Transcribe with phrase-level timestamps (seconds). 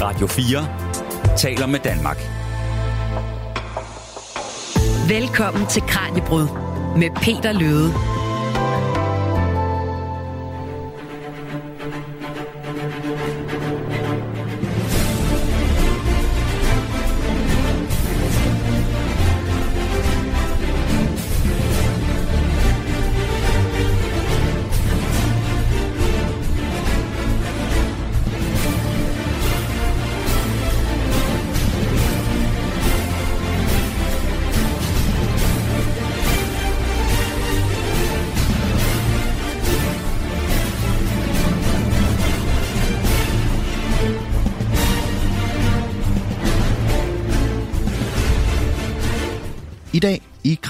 [0.00, 0.66] Radio 4
[1.36, 2.18] taler med Danmark.
[5.08, 6.48] Velkommen til Kranjebrud
[6.96, 8.17] med Peter Løde.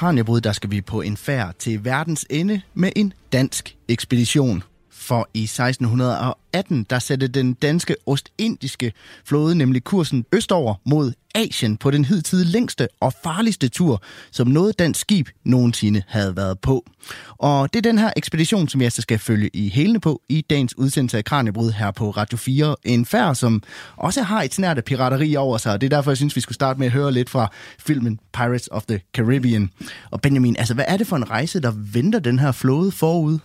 [0.08, 4.62] Kranjebrud, der skal vi på en færd til verdens ende med en dansk ekspedition.
[5.08, 8.92] For i 1618, der satte den danske ostindiske
[9.24, 14.78] flåde nemlig kursen østover mod Asien på den hidtil længste og farligste tur, som noget
[14.78, 16.84] dansk skib nogensinde havde været på.
[17.38, 20.22] Og det er den her ekspedition, som jeg så altså skal følge i hælene på
[20.28, 22.76] i dagens udsendelse af Kranjebrud her på Radio 4.
[22.84, 23.62] En færd, som
[23.96, 26.40] også har et snært af pirateri over sig, og det er derfor, jeg synes, vi
[26.40, 29.70] skulle starte med at høre lidt fra filmen Pirates of the Caribbean.
[30.10, 33.38] Og Benjamin, altså hvad er det for en rejse, der venter den her flåde forud?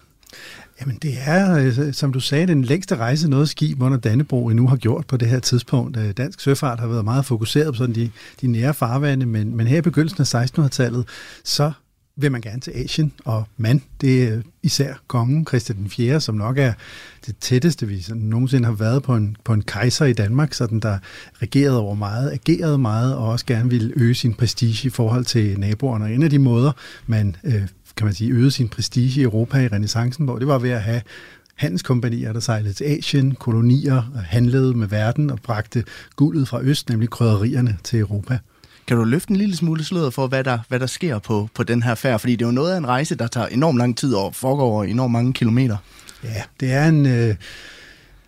[0.86, 4.68] Jamen det er, øh, som du sagde, den længste rejse noget skib under Dannebro endnu
[4.68, 5.98] har gjort på det her tidspunkt.
[5.98, 8.10] Øh, dansk søfart har været meget fokuseret på sådan de,
[8.42, 11.08] de nære farvande, men, men her i begyndelsen af 1600-tallet,
[11.44, 11.72] så
[12.16, 16.36] vil man gerne til Asien, og mand, det er især kongen Christian den 4., som
[16.36, 16.74] nok er
[17.26, 20.80] det tætteste, vi sådan nogensinde har været på en, på en kejser i Danmark, sådan
[20.80, 20.98] der
[21.42, 25.60] regerede over meget, agerede meget, og også gerne ville øge sin prestige i forhold til
[25.60, 26.06] naboerne.
[26.06, 26.72] Og en af de måder,
[27.08, 30.60] man øh, kan man sige, øgede sin prestige i Europa i renaissancen, hvor det var
[30.60, 31.02] ved at have
[31.56, 35.84] handelskompanier, der sejlede til Asien, kolonier, handlede med verden og bragte
[36.16, 38.38] guldet fra øst, nemlig krydderierne, til Europa.
[38.88, 41.64] Kan du løfte en lille smule sløret for, hvad der, hvad der sker på, på
[41.64, 42.20] den her færd?
[42.20, 44.64] Fordi det er jo noget af en rejse, der tager enormt lang tid og foregår
[44.64, 45.78] over enormt mange kilometer.
[46.24, 47.06] Ja, det er en...
[47.06, 47.36] Øh,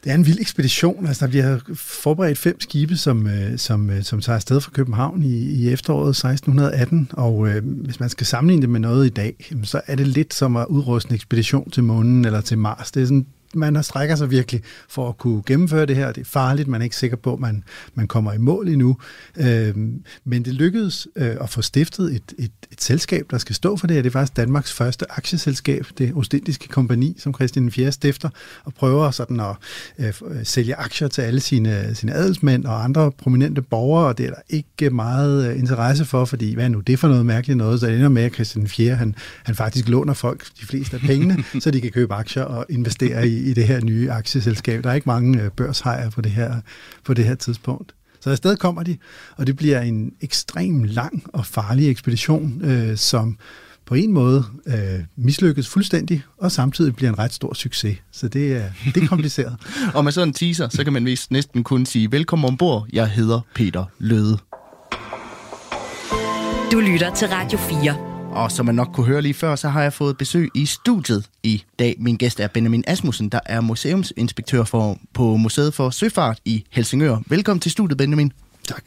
[0.06, 1.08] det er en vild ekspedition.
[1.08, 5.24] Altså, vi har forberedt fem skibe, som, øh, som, øh, som tager afsted fra København
[5.24, 9.52] i, i efteråret 1618, og øh, hvis man skal sammenligne det med noget i dag,
[9.64, 12.92] så er det lidt som at udruste en ekspedition til månen eller til Mars.
[12.92, 16.12] Det er sådan man har strækker sig virkelig for at kunne gennemføre det her.
[16.12, 18.98] Det er farligt, man er ikke sikker på, at man, man kommer i mål endnu.
[19.38, 23.78] Øhm, men det lykkedes øh, at få stiftet et, et, et selskab, der skal stå
[23.78, 24.02] for det her.
[24.02, 27.92] Det er faktisk Danmarks første aktieselskab, det Ostindiske Kompani, som Christian 4.
[27.92, 28.30] stifter,
[28.64, 29.56] og prøver sådan at
[30.00, 34.30] øh, sælge aktier til alle sine, sine adelsmænd og andre prominente borgere, og det er
[34.30, 37.80] der ikke meget øh, interesse for, fordi hvad nu, det er for noget mærkeligt noget,
[37.80, 38.96] så det ender med, at Christian 4.
[38.96, 42.66] Han, han faktisk låner folk de fleste af pengene, så de kan købe aktier og
[42.70, 44.84] investere i, i det her nye aktieselskab.
[44.84, 46.62] Der er ikke mange øh, børshejer på det her,
[47.04, 47.96] på det her tidspunkt.
[48.20, 48.98] Så afsted kommer de,
[49.38, 53.38] og det bliver en ekstrem lang og farlig ekspedition, øh, som
[53.86, 57.98] på en måde øh, mislykkes fuldstændig, og samtidig bliver en ret stor succes.
[58.12, 59.56] Så det er, det er kompliceret.
[59.96, 63.10] og med sådan en teaser, så kan man vist næsten kun sige, velkommen ombord, jeg
[63.10, 64.38] hedder Peter Løde.
[66.72, 68.15] Du lytter til Radio 4.
[68.36, 71.26] Og som man nok kunne høre lige før, så har jeg fået besøg i studiet
[71.44, 71.96] i dag.
[72.00, 77.18] Min gæst er Benjamin Asmussen, der er museumsinspektør for, på Museet for Søfart i Helsingør.
[77.28, 78.32] Velkommen til studiet, Benjamin.
[78.68, 78.84] Tak.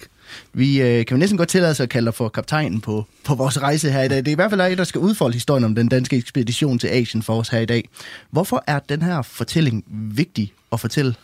[0.53, 3.35] Vi øh, kan jo næsten godt tillade sig at kalde dig for kaptajnen på, på
[3.35, 4.19] vores rejse her i dag.
[4.19, 6.89] Det er i hvert fald dig, der skal udfolde historien om den danske ekspedition til
[6.89, 7.89] Asien for os her i dag.
[8.31, 11.15] Hvorfor er den her fortælling vigtig at fortælle?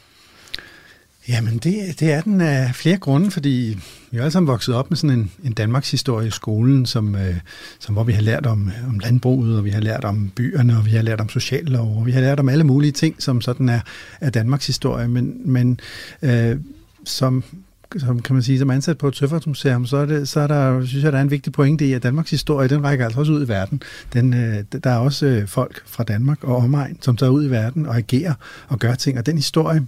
[1.28, 3.78] Jamen, det, det er den af flere grunde, fordi
[4.10, 7.14] vi er alle sammen vokset op med sådan en, en Danmarks historie i skolen, som,
[7.14, 7.36] øh,
[7.78, 10.86] som, hvor vi har lært om, om landbruget, og vi har lært om byerne, og
[10.86, 13.68] vi har lært om sociallov, og vi har lært om alle mulige ting, som sådan
[13.68, 13.80] er,
[14.20, 15.08] er Danmarks historie.
[15.08, 15.80] Men, men
[16.22, 16.56] øh,
[17.04, 17.44] som,
[17.96, 20.86] som kan man sige, som ansat på et søfartsmuseum, så er, det, så er der,
[20.86, 23.32] synes jeg, der er en vigtig pointe i, at Danmarks historie, den rækker altså også
[23.32, 23.82] ud i verden.
[24.12, 27.50] Den, øh, der er også øh, folk fra Danmark og omegn, som tager ud i
[27.50, 28.34] verden og agerer
[28.68, 29.86] og gør ting, og den historie,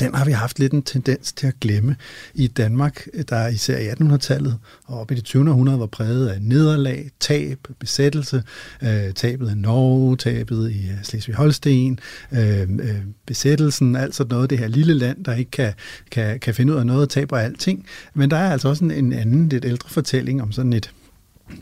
[0.00, 1.96] den har vi haft lidt en tendens til at glemme
[2.34, 5.50] i Danmark, der især i 1800-tallet og op i det 20.
[5.50, 8.42] århundrede var præget af nederlag, tab, besættelse,
[8.82, 11.98] øh, tabet af Norge, tabet i øh, Slesvig-Holsten,
[12.32, 15.72] øh, øh, besættelsen, altså noget det her lille land, der ikke kan,
[16.10, 17.86] kan, kan finde ud af noget og taber alting.
[18.14, 20.90] Men der er altså også en, en anden, lidt ældre fortælling om sådan et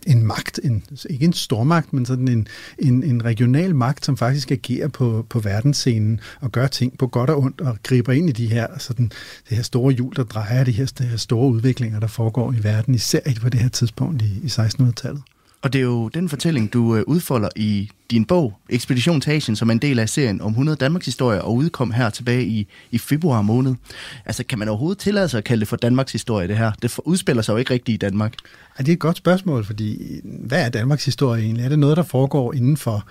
[0.07, 2.49] en magt, en, ikke en stormagt, men sådan en,
[2.79, 7.31] en, en regional magt, som faktisk agerer på, på verdensscenen og gør ting på godt
[7.31, 9.13] og ondt og griber ind i de her, sådan,
[9.49, 12.65] det her store hjul, der drejer de her, de her store udviklinger, der foregår i
[12.65, 15.23] verden, især på det her tidspunkt i, i 1600-tallet.
[15.63, 19.69] Og det er jo den fortælling, du øh, udfolder i din bog, Expedition Asien, som
[19.69, 22.99] er en del af serien om 100 Danmarks historie, og udkom her tilbage i, i
[22.99, 23.75] februar måned.
[24.25, 26.73] Altså, kan man overhovedet tillade sig at kalde det for Danmarks historie, det her?
[26.83, 28.35] Det udspiller sig jo ikke rigtigt i Danmark.
[28.79, 31.65] Ja, det er et godt spørgsmål, fordi øh, hvad er Danmarks historie egentlig?
[31.65, 33.07] Er det noget, der foregår inden for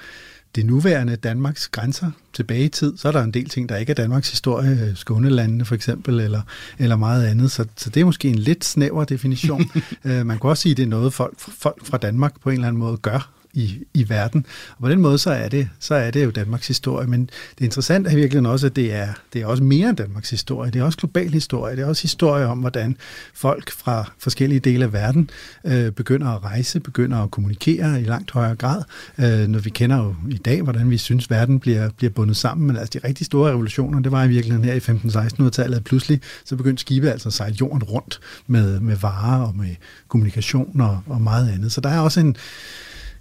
[0.56, 3.89] det nuværende Danmarks grænser tilbage i tid, så er der en del ting, der ikke
[3.89, 6.42] er Danmarks historie, Skånelandene for eksempel, eller,
[6.80, 7.51] eller meget andet.
[7.51, 9.71] Så, så det er måske en lidt snæver definition.
[10.06, 12.53] Øh, man kan også sige, at det er noget, folk, folk fra Danmark på en
[12.53, 14.45] eller anden måde gør, i, i verden.
[14.69, 17.07] Og på den måde, så er, det, så er det jo Danmarks historie.
[17.07, 20.30] Men det interessante er virkelig også, at det er, det er også mere end Danmarks
[20.30, 20.71] historie.
[20.71, 21.75] Det er også global historie.
[21.75, 22.98] Det er også historie om, hvordan
[23.33, 25.30] folk fra forskellige dele af verden
[25.65, 28.83] øh, begynder at rejse, begynder at kommunikere i langt højere grad.
[29.18, 32.68] Øh, når vi kender jo i dag, hvordan vi synes, verden bliver, bliver bundet sammen.
[32.68, 35.83] Men altså de rigtig store revolutioner, det var i virkeligheden her i 15-1600-tallet.
[35.83, 39.75] Pludselig så begyndte skibe altså at sejle jorden rundt med, med varer og med
[40.07, 41.71] kommunikation og, og meget andet.
[41.71, 42.36] Så der er også en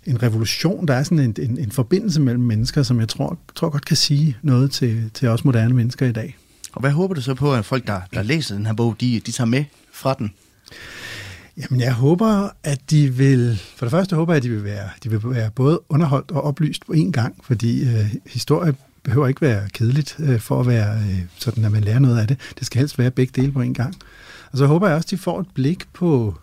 [0.07, 3.69] en revolution, der er sådan en, en, en forbindelse mellem mennesker, som jeg tror, tror
[3.69, 6.37] godt kan sige noget til, til os moderne mennesker i dag.
[6.73, 9.21] Og hvad håber du så på, at folk, der, der læser den her bog, de,
[9.27, 10.33] de tager med fra den?
[11.57, 13.61] Jamen, jeg håber, at de vil...
[13.77, 16.43] For det første håber jeg, at de vil være, de vil være både underholdt og
[16.43, 20.97] oplyst på én gang, fordi øh, historie behøver ikke være kedeligt øh, for at være
[20.97, 22.37] øh, sådan, at man lærer noget af det.
[22.59, 23.95] Det skal helst være begge dele på én gang.
[24.53, 26.39] Og så håber jeg også, at de får et blik på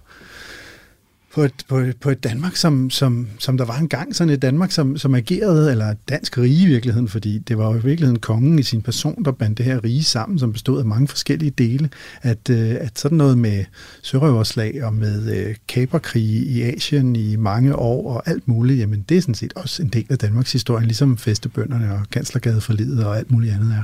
[1.38, 4.42] på et, på, et, på et Danmark, som, som, som der var engang, sådan et
[4.42, 8.20] Danmark, som, som agerede, eller dansk rige i virkeligheden, fordi det var jo i virkeligheden
[8.20, 11.52] kongen i sin person, der bandt det her rige sammen, som bestod af mange forskellige
[11.52, 11.90] dele,
[12.22, 13.66] at, øh, at sådan noget med
[14.02, 19.18] sørøverslag og med øh, kaperkrige i Asien i mange år og alt muligt, jamen det
[19.18, 23.06] er sådan set også en del af Danmarks historie, ligesom festebønderne og kanslergade for livet
[23.06, 23.84] og alt muligt andet er.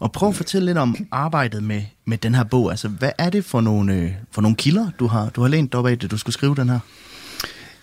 [0.00, 2.70] Og prøv at fortælle lidt om arbejdet med, med den her bog.
[2.70, 5.74] Altså, hvad er det for nogle, øh, for nogle kilder, du har, du har lænt
[5.74, 6.78] op af, det du skulle skrive den her?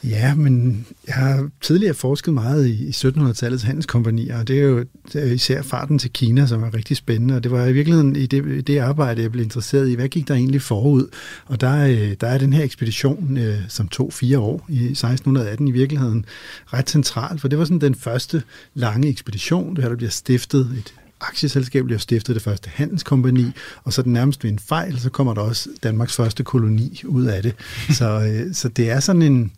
[0.03, 4.85] Ja, men jeg har tidligere forsket meget i 1700-tallets handelskompanier, og det er jo
[5.15, 8.45] især farten til Kina, som er rigtig spændende, og det var i virkeligheden i det,
[8.45, 11.07] i det arbejde, jeg blev interesseret i, hvad gik der egentlig forud?
[11.45, 15.67] Og der, øh, der er den her ekspedition, øh, som tog fire år i 1618
[15.67, 16.25] i virkeligheden,
[16.65, 18.43] ret central, for det var sådan den første
[18.73, 23.51] lange ekspedition, der bliver stiftet et aktieselskab bliver stiftet det første handelskompani,
[23.83, 27.25] og så den nærmest ved en fejl, så kommer der også Danmarks første koloni ud
[27.25, 27.55] af det.
[27.97, 29.51] Så, øh, så det er sådan en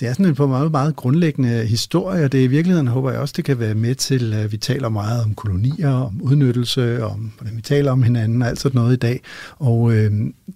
[0.00, 3.10] det er sådan en på meget, meget grundlæggende historie, og det er i virkeligheden, håber
[3.10, 7.04] jeg også, det kan være med til, at vi taler meget om kolonier, om udnyttelse,
[7.04, 9.20] om hvordan vi taler om hinanden og alt sådan noget i dag.
[9.58, 10.10] Og øh,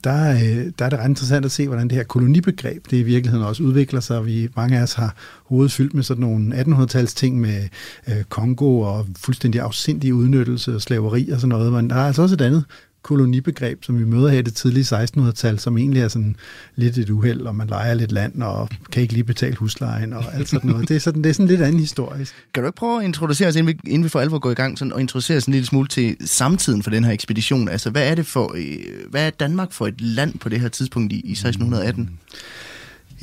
[0.04, 3.02] der, øh, der er det ret interessant at se, hvordan det her kolonibegreb, det i
[3.02, 4.26] virkeligheden også udvikler sig.
[4.26, 7.68] Vi, mange af os har hovedet fyldt med sådan nogle 1800-tals ting med
[8.08, 12.22] øh, Kongo og fuldstændig afsindig udnyttelse og slaveri og sådan noget, men der er altså
[12.22, 12.64] også et andet
[13.06, 16.36] kolonibegreb, som vi møder her i det tidlige 1600-tal, som egentlig er sådan
[16.76, 20.34] lidt et uheld, og man leger lidt land, og kan ikke lige betale huslejen, og
[20.34, 20.88] alt sådan noget.
[20.88, 22.34] Det er sådan, det er sådan lidt anden historisk.
[22.54, 24.54] Kan du ikke prøve at introducere os, inden vi, inden vi for alvor går i
[24.54, 27.68] gang, sådan, og introducere os en lille smule til samtiden for den her ekspedition?
[27.68, 30.68] Altså, hvad er det for, øh, hvad er Danmark for et land på det her
[30.68, 32.18] tidspunkt i, i 1618?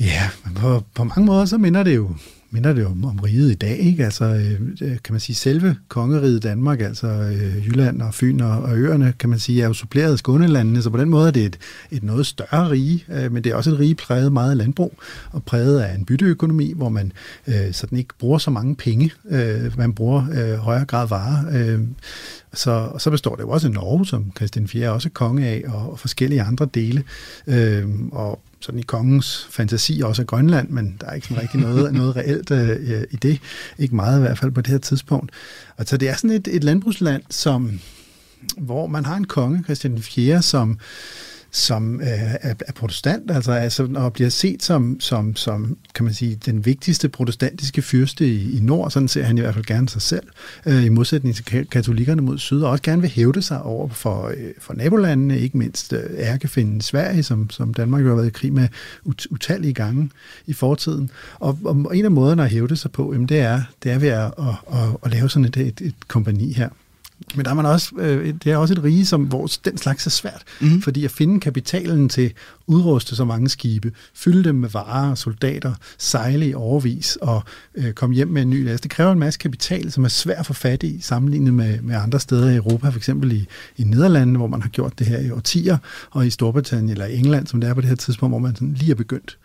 [0.00, 2.10] Ja, på, på mange måder så minder det jo
[2.54, 4.04] minder det om, om riget i dag, ikke?
[4.04, 8.62] Altså, øh, øh, kan man sige, selve kongeriget Danmark, altså øh, Jylland og Fyn og,
[8.62, 11.32] og øerne, kan man sige, er jo suppleret af Skånelandene, så på den måde er
[11.32, 11.58] det et,
[11.90, 14.98] et noget større rige, øh, men det er også et rige præget meget af landbrug,
[15.30, 17.12] og præget af en bytteøkonomi, hvor man
[17.46, 21.80] øh, sådan ikke bruger så mange penge, øh, man bruger øh, højere grad varer, øh,
[22.52, 25.46] så, og så består det jo også af Norge, som Christian 4 er også konge
[25.46, 27.02] af, og, og forskellige andre dele.
[27.46, 31.60] Øh, og sådan i kongens fantasi også af Grønland, men der er ikke sådan rigtig
[31.60, 33.40] noget, noget reelt øh, i det.
[33.78, 35.32] Ikke meget i hvert fald på det her tidspunkt.
[35.76, 37.80] Og så det er sådan et, et landbrugsland, som,
[38.56, 40.78] hvor man har en konge, Christian 4, som
[41.54, 42.08] som øh,
[42.40, 46.66] er, er protestant, altså, altså og bliver set som, som, som, kan man sige, den
[46.66, 50.26] vigtigste protestantiske fyrste i, i nord, sådan ser han i hvert fald gerne sig selv,
[50.66, 54.28] øh, i modsætning til katolikkerne mod syd, og også gerne vil hævde sig over for,
[54.28, 58.30] øh, for nabolandene, ikke mindst øh, ærkefinden Sverige, som, som Danmark jo har været i
[58.30, 58.68] krig med
[59.04, 60.10] ut, utallige gange
[60.46, 61.10] i fortiden.
[61.34, 64.08] Og, og en af måderne at hævde sig på, jamen, det er, det er ved
[64.08, 66.68] at, at, at, at lave sådan et, et, et kompani her.
[67.34, 70.06] Men der er man også, øh, det er også et rige, som, hvor den slags
[70.06, 70.42] er svært.
[70.60, 70.82] Mm.
[70.82, 72.32] Fordi at finde kapitalen til
[72.66, 77.42] udruste så mange skibe, fylde dem med varer soldater, sejle i overvis og
[77.74, 78.82] øh, komme hjem med en ny last.
[78.82, 81.96] Det kræver en masse kapital, som er svært at få fat i, sammenlignet med, med
[81.96, 85.18] andre steder i Europa, for eksempel i, i Nederlandene, hvor man har gjort det her
[85.18, 85.78] i årtier,
[86.10, 88.54] og i Storbritannien eller i England, som det er på det her tidspunkt, hvor man
[88.54, 89.38] sådan lige er begyndt.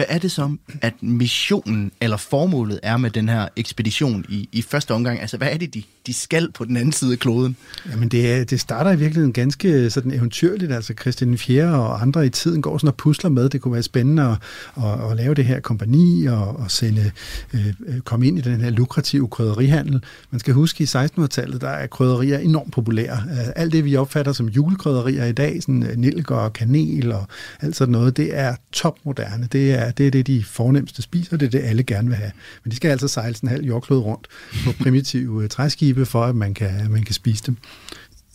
[0.00, 4.62] Hvad er det så, at missionen eller formålet er med den her ekspedition i, i
[4.62, 5.20] første omgang?
[5.20, 7.56] Altså, hvad er det, de, de skal på den anden side af kloden?
[7.90, 10.72] Jamen, det, er, det starter i virkeligheden ganske sådan eventyrligt.
[10.72, 11.64] Altså, Christian 4.
[11.74, 13.48] og andre i tiden går sådan og pusler med.
[13.48, 14.36] Det kunne være spændende at,
[14.84, 17.10] at, at lave det her kompani og, og sende,
[17.54, 20.04] øh, øh komme ind i den her lukrative krydderihandel.
[20.30, 23.22] Man skal huske, at i 1600-tallet, der er krydderier enormt populære.
[23.30, 27.26] Øh, alt det, vi opfatter som julekrydderier i dag, sådan øh, nilker og kanel og
[27.60, 29.48] alt sådan noget, det er topmoderne.
[29.52, 32.32] Det er, det er det, de fornemmeste spiser, det er det, alle gerne vil have.
[32.64, 34.28] Men de skal altså sejle en halv jordklod rundt
[34.64, 37.56] på primitive øh, træskibe, for at man kan, man kan spise dem.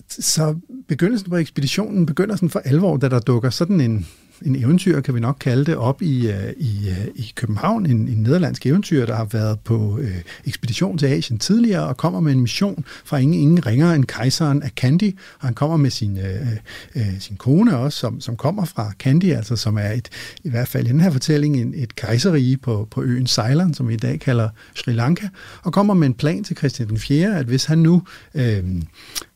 [0.09, 0.55] Så
[0.87, 4.07] begyndelsen på ekspeditionen begynder sådan for alvor, da der dukker sådan en,
[4.45, 7.85] en eventyr, kan vi nok kalde det, op i, øh, i, øh, i København.
[7.85, 10.15] En, en nederlandsk eventyr, der har været på øh,
[10.45, 14.63] ekspedition til Asien tidligere, og kommer med en mission fra ingen, ingen ringer end kejseren
[14.63, 15.15] af Kandy.
[15.39, 16.47] Og han kommer med sin, øh,
[16.95, 20.09] øh, sin kone også, som, som kommer fra Kandy, altså som er et,
[20.43, 23.87] i hvert fald i den her fortælling en, et kejserige på, på øen Ceylon, som
[23.87, 25.27] vi i dag kalder Sri Lanka,
[25.63, 28.01] og kommer med en plan til Christian den 4., at hvis han nu...
[28.35, 28.63] Øh,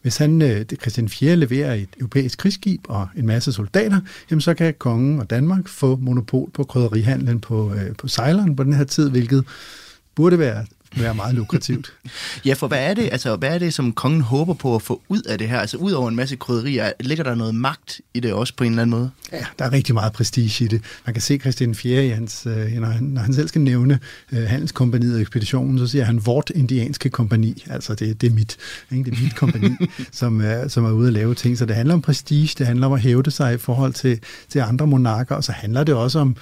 [0.01, 1.35] hvis han, øh, Christian 4.
[1.35, 3.99] leverer et europæisk krigsskib og en masse soldater,
[4.31, 8.63] jamen så kan kongen og Danmark få monopol på krydderihandlen på, øh, på sejleren på
[8.63, 9.45] den her tid, hvilket
[10.15, 10.65] burde være
[10.95, 11.93] være meget lukrativt.
[12.45, 15.01] ja, for hvad er det, altså, hvad er det, som kongen håber på at få
[15.09, 15.59] ud af det her?
[15.59, 18.71] Altså ud over en masse krydderier, ligger der noget magt i det også på en
[18.71, 19.11] eller anden måde?
[19.31, 20.81] Ja, der er rigtig meget prestige i det.
[21.05, 22.05] Man kan se Christian 4.
[22.05, 23.99] i hans, øh, når, han, når han selv skal nævne
[24.31, 27.63] øh, handelskompaniet og ekspeditionen, så siger han vort indianske kompani.
[27.69, 28.57] Altså det, det er mit,
[28.91, 29.11] ikke?
[29.11, 29.75] det er mit kompani,
[30.11, 31.57] som, er, som er ude at lave ting.
[31.57, 34.19] Så det handler om prestige, det handler om at hævde sig i forhold til,
[34.49, 36.35] til andre monarker, og så handler det også om,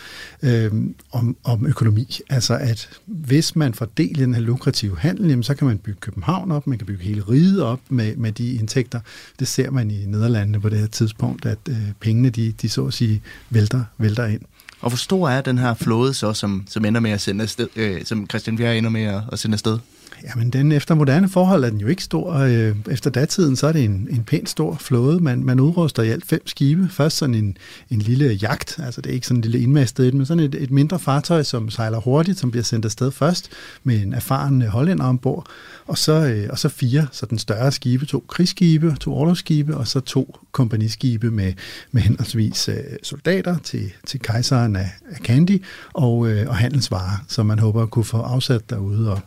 [0.44, 0.72] øh,
[1.12, 2.20] om, om økonomi.
[2.30, 5.78] Altså at hvis man får del i den her lukrative handel, jamen, så kan man
[5.78, 9.00] bygge København op, man kan bygge hele riget op med, med de indtægter.
[9.40, 12.86] Det ser man i Nederlandene på det her tidspunkt, at øh, pengene de, de så
[12.86, 14.42] at sige vælter, vælter ind.
[14.82, 17.68] Og hvor stor er den her flåde så, som, som ender med at sende afsted,
[17.76, 19.80] øh, som Christian Bjerg ender med at, at sende afsted?
[20.24, 22.34] Jamen, den efter moderne forhold er den jo ikke stor.
[22.34, 25.20] Øh, efter datiden, så er det en, en pænt stor flåde.
[25.20, 26.90] Man, man udruster i alt fem skibe.
[26.90, 27.58] Først sådan en,
[27.90, 30.72] en lille jagt, altså det er ikke sådan en lille indmastet, men sådan et, et
[30.72, 33.50] mindre fartøj, som sejler hurtigt, som bliver sendt afsted først,
[33.84, 35.48] med en erfaren øh, hollænder ombord.
[35.88, 40.00] Og så, øh, og så fire sådan større skibe, to krigsskibe, to orlogsskibe, og så
[40.00, 41.54] to kompagniskibe med,
[41.92, 47.46] med henholdsvis øh, soldater til, til kejseren af, af Candy og, øh, og handelsvarer, som
[47.46, 49.20] man håber at kunne få afsat derude og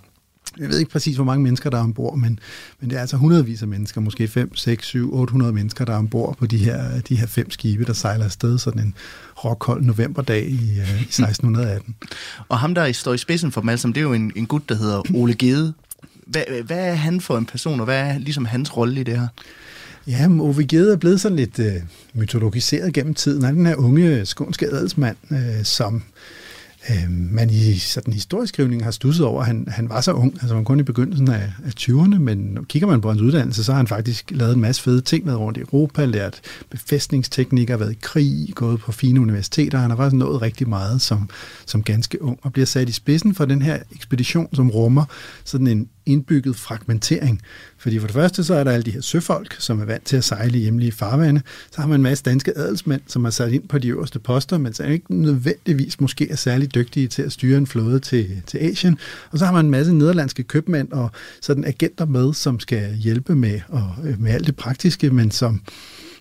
[0.58, 2.38] jeg ved ikke præcis, hvor mange mennesker, der er ombord, men,
[2.80, 5.98] men det er altså hundredvis af mennesker, måske 5, 6, 7, 800 mennesker, der er
[5.98, 8.94] ombord på de her, de her fem skibe, der sejler afsted sådan en
[9.44, 11.94] råkold novemberdag i, uh, i 1618.
[12.48, 14.46] Og ham, der står i spidsen for dem alle sammen, det er jo en, en
[14.46, 15.72] gut, der hedder Ole Gede.
[16.26, 19.20] Hvad, hvad er han for en person, og hvad er ligesom hans rolle i det
[19.20, 19.28] her?
[20.06, 21.66] Ja, Ove Gede er blevet sådan lidt uh,
[22.14, 23.42] mytologiseret gennem tiden.
[23.42, 26.00] Han er den her unge skånske adelsmand, uh, som øh,
[26.88, 30.54] Øhm, man i sådan historieskrivning har stusset over, at han, han var så ung, altså
[30.54, 33.76] han kun i begyndelsen af, af 20'erne, men kigger man på hans uddannelse, så har
[33.76, 37.98] han faktisk lavet en masse fede ting med rundt i Europa, lært befæstningsteknikker, været i
[38.00, 41.30] krig, gået på fine universiteter, han har faktisk nået rigtig meget som,
[41.66, 45.04] som ganske ung, og bliver sat i spidsen for den her ekspedition, som rummer
[45.44, 47.42] sådan en indbygget fragmentering.
[47.78, 50.16] Fordi for det første, så er der alle de her søfolk, som er vant til
[50.16, 51.42] at sejle i hjemlige farvande.
[51.70, 54.58] Så har man en masse danske adelsmænd, som er sat ind på de øverste poster,
[54.58, 58.58] men som ikke nødvendigvis måske er særlig dygtige til at styre en flåde til, til
[58.58, 58.98] Asien.
[59.30, 63.34] Og så har man en masse nederlandske købmænd og sådan agenter med, som skal hjælpe
[63.34, 65.60] med, og, øh, med alt det praktiske, men som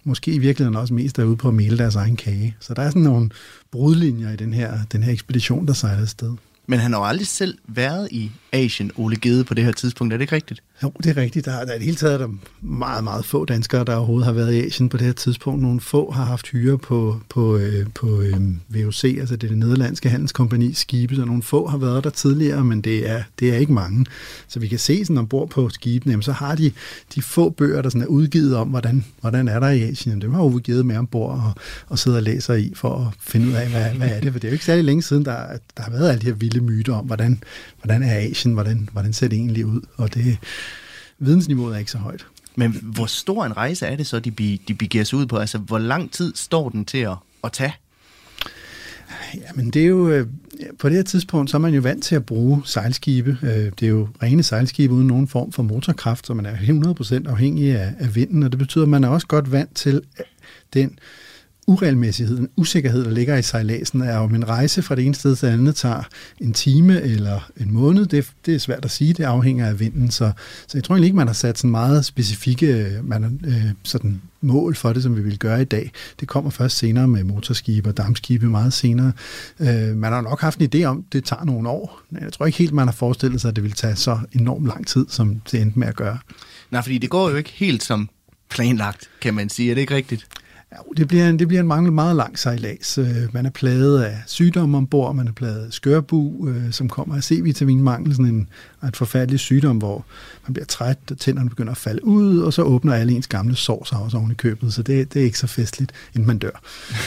[0.04, 2.56] måske i virkeligheden også mest er ude på at male deres egen kage.
[2.60, 3.30] Så der er sådan nogle
[3.72, 6.32] brudlinjer i den her, den her ekspedition, der sejler afsted.
[6.70, 10.14] Men han har jo aldrig selv været i Asien, Ole Gede, på det her tidspunkt.
[10.14, 10.64] Er det ikke rigtigt?
[10.84, 11.46] Jo, det er rigtigt.
[11.46, 12.28] Der, der er i det hele taget der
[12.62, 15.62] meget, meget få danskere, der overhovedet har været i Asien på det her tidspunkt.
[15.62, 20.10] Nogle få har haft hyre på, på, øh, på øh, VOC, altså det, det nederlandske
[20.10, 23.74] handelskompani skibe, så nogle få har været der tidligere, men det er, det er ikke
[23.74, 24.06] mange.
[24.48, 26.72] Så vi kan se sådan ombord på skibene, jamen, så har de
[27.16, 30.12] de få bøger, der sådan er udgivet om, hvordan, hvordan er der i Asien.
[30.12, 31.54] Jamen, dem har Ove givet med ombord og,
[31.88, 34.32] og sidder og læser i for at finde ud af, hvad, hvad er det.
[34.32, 36.34] For det er jo ikke særlig længe siden, der, der har været alle de her
[36.34, 37.44] vilde myter om, hvordan,
[37.84, 39.82] hvordan er Asien, hvordan, hvordan ser det egentlig ud.
[39.98, 40.38] Og det,
[41.20, 42.26] vidensniveauet er ikke så højt.
[42.56, 45.38] Men hvor stor en rejse er det så, de, be, de begiver sig ud på?
[45.38, 47.74] Altså, hvor lang tid står den til at, at tage?
[49.36, 50.10] Jamen, det er jo...
[50.10, 50.28] Øh,
[50.80, 53.38] på det her tidspunkt, så er man jo vant til at bruge sejlskibe.
[53.44, 56.56] Øh, det er jo rene sejlskibe uden nogen form for motorkraft, så man er
[57.26, 60.02] 100% afhængig af, af vinden, og det betyder, at man er også godt vant til
[60.74, 61.29] den uregelmæssighed,
[61.70, 65.48] uregelmæssigheden, usikkerhed, der ligger i sejladsen, er om en rejse fra det ene sted til
[65.48, 66.04] det andet tager
[66.40, 68.06] en time eller en måned.
[68.06, 70.12] Det, det er svært at sige, det afhænger af vinden.
[70.12, 70.32] Så,
[70.68, 74.76] så jeg tror egentlig ikke, man har sat sådan meget specifikke man, øh, sådan mål
[74.76, 75.92] for det, som vi vil gøre i dag.
[76.20, 79.12] Det kommer først senere med motorskibe og dammskibe meget senere.
[79.60, 82.02] Øh, man har nok haft en idé om, at det tager nogle år.
[82.10, 84.68] Men jeg tror ikke helt, man har forestillet sig, at det vil tage så enormt
[84.68, 86.18] lang tid, som det endte med at gøre.
[86.72, 88.10] Nej, fordi det går jo ikke helt som
[88.50, 89.72] planlagt, kan man sige.
[89.72, 90.28] Er det ikke rigtigt?
[90.72, 92.98] Ja, det bliver en, det bliver en mangel meget lang sejlads.
[92.98, 97.16] Øh, man er plaget af sygdomme ombord, man er plaget af skørbu, øh, som kommer
[97.16, 98.48] af C-vitaminmangel, sådan en,
[98.84, 100.06] en forfærdelig sygdom, hvor
[100.48, 103.86] man bliver træt, tænderne begynder at falde ud, og så åbner alle ens gamle sår
[103.86, 106.62] sig også oven i købet, så det, det er ikke så festligt, inden man dør.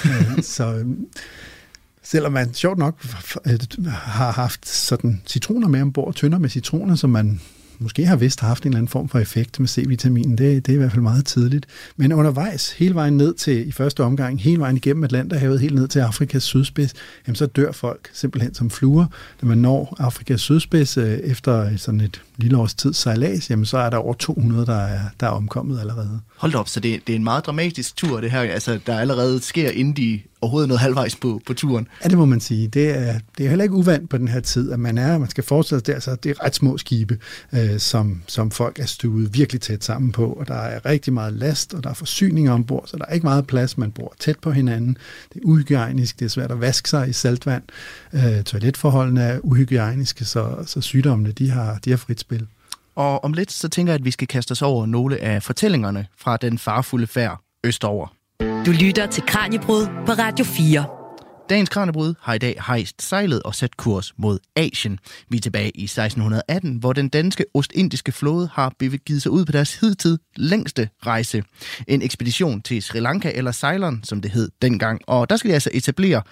[0.05, 0.85] Øh, så
[2.03, 3.05] selvom man sjovt nok
[3.93, 7.41] har haft sådan citroner med ombord, tønder med citroner, som man
[7.83, 10.39] måske har vist haft en eller anden form for effekt med C-vitaminen.
[10.39, 11.67] Det, det er i hvert fald meget tidligt.
[11.97, 15.89] Men undervejs, hele vejen ned til, i første omgang, hele vejen igennem Atlanterhavet, helt ned
[15.89, 16.95] til Afrikas sydspids,
[17.27, 19.07] jamen så dør folk simpelthen som fluer.
[19.43, 23.79] Når man når Afrikas sydspids øh, efter sådan et lille års tid sejlads, jamen så
[23.79, 26.21] er der over 200, der er, der er omkommet allerede.
[26.37, 29.41] Hold op, så det, det er en meget dramatisk tur, det her, altså, der allerede
[29.41, 31.89] sker, inden de overhovedet noget halvvejs på, på turen.
[32.05, 32.69] Ja, det må man sige.
[32.69, 35.31] Det er, det er heller ikke uvandt på den her tid, at man er, man
[35.31, 37.19] skal forestille sig, det, altså, det er ret små skibe,
[37.53, 41.33] øh, som, som folk er stuet virkelig tæt sammen på, og der er rigtig meget
[41.33, 44.39] last, og der er forsyninger ombord, så der er ikke meget plads, man bor tæt
[44.39, 44.97] på hinanden.
[45.35, 47.63] Det er uhygiejnisk, det er svært at vaske sig i saltvand.
[48.13, 52.47] Øh, toiletforholdene er uhygiejniske, så, så sygdommene, de har, de har frit spil.
[52.95, 56.07] Og om lidt, så tænker jeg, at vi skal kaste os over nogle af fortællingerne
[56.19, 58.07] fra den farfulde færd østover.
[58.67, 60.87] Du lytter til Kranjebrud på Radio 4.
[61.51, 64.99] Dagens Kranjebrud har i dag hejst sejlet og sat kurs mod Asien.
[65.29, 69.53] Vi er tilbage i 1618, hvor den danske ostindiske flåde har begivet sig ud på
[69.53, 71.43] deres hidtid længste rejse.
[71.89, 75.01] En ekspedition til Sri Lanka eller Ceylon, som det hed dengang.
[75.07, 76.23] Og der skal de altså etablere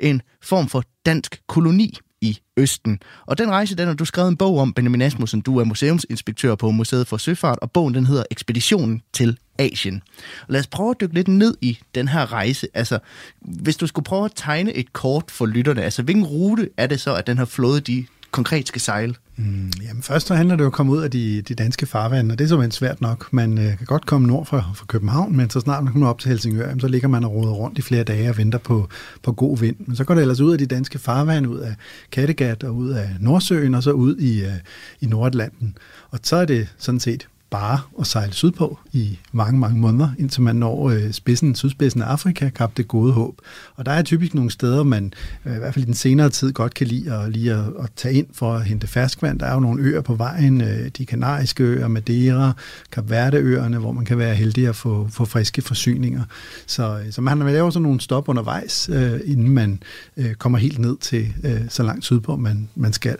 [0.00, 3.00] en form for dansk koloni i Østen.
[3.26, 5.40] Og den rejse, den har du skrevet en bog om, Benjamin Asmussen.
[5.40, 10.02] Du er museumsinspektør på Museet for Søfart, og bogen den hedder Ekspeditionen til Asien.
[10.40, 12.68] Og lad os prøve at dykke lidt ned i den her rejse.
[12.74, 12.98] Altså,
[13.40, 17.00] hvis du skulle prøve at tegne et kort for lytterne, altså hvilken rute er det
[17.00, 19.14] så, at den her flåde, de konkret skal sejle?
[19.38, 21.86] Mm, jamen først så handler det jo om at komme ud af de, de danske
[21.86, 23.32] farvande, og det er simpelthen svært nok.
[23.32, 26.18] Man øh, kan godt komme nord fra, fra København, men så snart man kommer op
[26.18, 28.88] til Helsingør, jamen, så ligger man og roder rundt i flere dage og venter på,
[29.22, 29.76] på god vind.
[29.78, 31.74] Men så går det ellers ud af de danske farvande, ud af
[32.12, 34.52] Kattegat og ud af Nordsøen, og så ud i, øh,
[35.00, 35.76] i Nordatlanten.
[36.10, 40.42] Og så er det sådan set bare at sejle sydpå i mange, mange måneder, indtil
[40.42, 43.34] man når øh, spidsen, sydspidsen af Afrika, Kap det gode håb.
[43.76, 45.12] Og der er typisk nogle steder, man
[45.46, 47.90] øh, i hvert fald i den senere tid godt kan lide at, lige at, at
[47.96, 49.38] tage ind for at hente ferskvand.
[49.40, 52.52] Der er jo nogle øer på vejen, øh, de kanariske øer, Madeira,
[52.92, 56.22] Kap Verde-øerne, hvor man kan være heldig at få, få friske forsyninger.
[56.66, 59.82] Så, øh, så man laver sådan nogle stop undervejs, øh, inden man
[60.16, 63.16] øh, kommer helt ned til øh, så langt sydpå, man, man skal.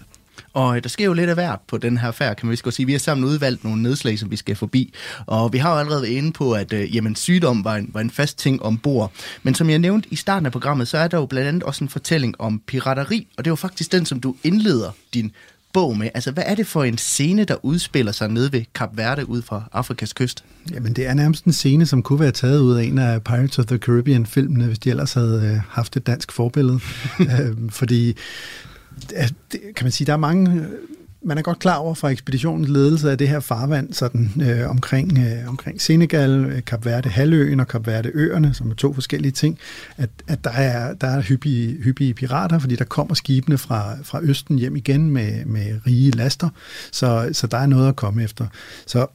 [0.53, 2.75] Og øh, der sker jo lidt af hvert på den her færd, kan man vist
[2.77, 2.87] sige.
[2.87, 4.95] Vi har sammen udvalgt nogle nedslag, som vi skal forbi.
[5.27, 8.01] Og vi har jo allerede været inde på, at øh, jamen, sygdom var en, var
[8.01, 9.13] en fast ting ombord.
[9.43, 11.85] Men som jeg nævnte i starten af programmet, så er der jo blandt andet også
[11.85, 13.27] en fortælling om pirateri.
[13.37, 15.33] Og det jo faktisk den, som du indleder din
[15.73, 16.09] bog med.
[16.15, 19.43] Altså, hvad er det for en scene, der udspiller sig nede ved Kap Verde ud
[19.43, 20.45] fra Afrikas kyst?
[20.73, 23.59] Jamen, det er nærmest en scene, som kunne være taget ud af en af Pirates
[23.59, 26.81] of the Caribbean-filmene, hvis de ellers havde øh, haft et dansk forbillede.
[27.21, 28.17] øh, fordi
[29.15, 30.67] Altså, kan man sige, der er mange
[31.23, 35.19] man er godt klar over fra ekspeditionens ledelse af det her farvand sådan, øh, omkring,
[35.19, 39.33] øh, omkring Senegal, øh, Kap Verde halvøen og Kap Verde øerne, som er to forskellige
[39.33, 39.59] ting,
[39.97, 44.21] at, at der er, der er hyppige, hyppige pirater, fordi der kommer skibene fra, fra
[44.23, 46.49] Østen hjem igen med, med rige laster,
[46.93, 48.47] så, så der er noget at komme efter.
[48.87, 49.07] Så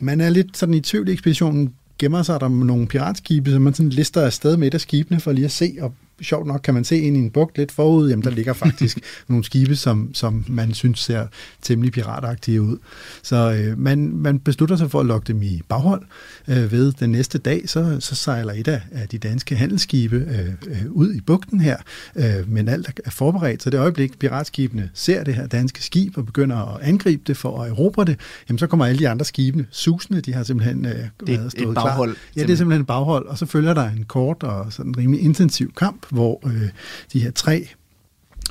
[0.00, 3.74] man er lidt sådan i tvivl i ekspeditionen, gemmer sig der nogle piratskibe, som man
[3.74, 5.94] sådan lister afsted med et af skibene for lige at se og
[6.24, 8.98] sjovt nok kan man se ind i en bugt lidt forud, jamen der ligger faktisk
[9.28, 11.26] nogle skibe, som, som man synes ser
[11.62, 12.76] temmelig piratagtige ud.
[13.22, 16.02] Så øh, man, man beslutter sig for at lokke dem i baghold.
[16.48, 20.48] Øh, ved den næste dag, så, så sejler et af, af de danske handelsskibe øh,
[20.66, 21.76] øh, ud i bugten her,
[22.16, 23.62] øh, men alt er forberedt.
[23.62, 27.62] Så det øjeblik, piratskibene ser det her danske skib og begynder at angribe det for
[27.62, 30.20] at erobre det, jamen så kommer alle de andre skibene susende.
[30.20, 32.22] De har simpelthen øh, det, været stået et baghold, klar.
[32.36, 35.22] Ja, det er simpelthen et baghold, og så følger der en kort og sådan rimelig
[35.22, 36.68] intensiv kamp, hvor øh,
[37.12, 37.68] de her tre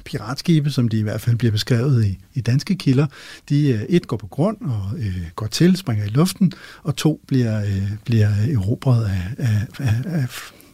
[0.05, 3.07] piratskibe, som de i hvert fald bliver beskrevet i, i danske kilder,
[3.49, 6.51] de øh, et går på grund og øh, går til, springer i luften,
[6.83, 10.29] og to bliver, øh, bliver erobret af, af, af, af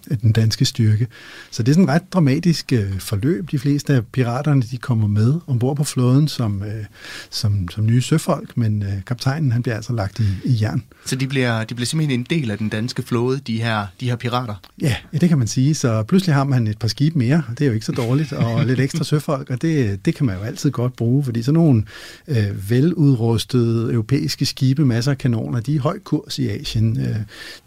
[0.10, 1.08] af den danske styrke.
[1.52, 3.52] Så det er sådan et ret dramatisk øh, forløb.
[3.52, 6.86] De fleste af piraterne de kommer med ombord på flåden som, øh,
[7.30, 10.84] som, som nye søfolk, men øh, kaptajnen han bliver altså lagt i, i jern.
[11.06, 14.06] Så de bliver, de bliver simpelthen en del af den danske flåde, de her, de
[14.10, 14.56] her pirater?
[14.82, 15.76] Ja, ja, det kan man sige.
[15.76, 18.34] Så pludselig har man et par skibe mere, og det er jo ikke så dårligt,
[18.34, 21.54] og lidt ekstra søfolk, og det, det kan man jo altid godt bruge, fordi sådan
[21.54, 21.84] nogle
[22.28, 27.00] øh, veludrustede europæiske skibe, masser af kanoner, de er høj kurs i Asien.
[27.00, 27.16] Øh,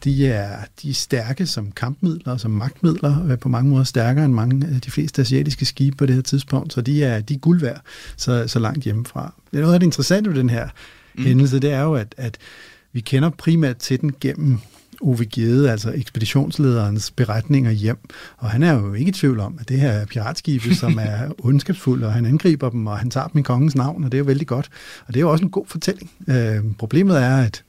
[0.04, 4.32] de, er, de er stærke som kampmidler, som magtmidler, øh, på mange måder stærkere end
[4.34, 7.38] mange af de fleste asiatiske skibe på det her tidspunkt, så de er, de er
[7.38, 7.80] guld værd
[8.16, 9.34] så, så langt hjemmefra.
[9.50, 10.68] Det er noget af det interessante ved den her
[11.14, 11.24] mm.
[11.24, 12.38] hændelse, det er jo, at, at
[12.92, 14.58] vi kender primært til den gennem
[15.00, 17.98] Ove Gede, altså ekspeditionslederens beretninger hjem.
[18.36, 21.32] Og han er jo ikke i tvivl om, at det her er piratskibe, som er
[21.38, 24.20] ondskabsfulde, og han angriber dem, og han tager dem i kongens navn, og det er
[24.20, 24.68] jo vældig godt.
[25.06, 26.10] Og det er jo også en god fortælling.
[26.28, 27.62] Øh, problemet er, at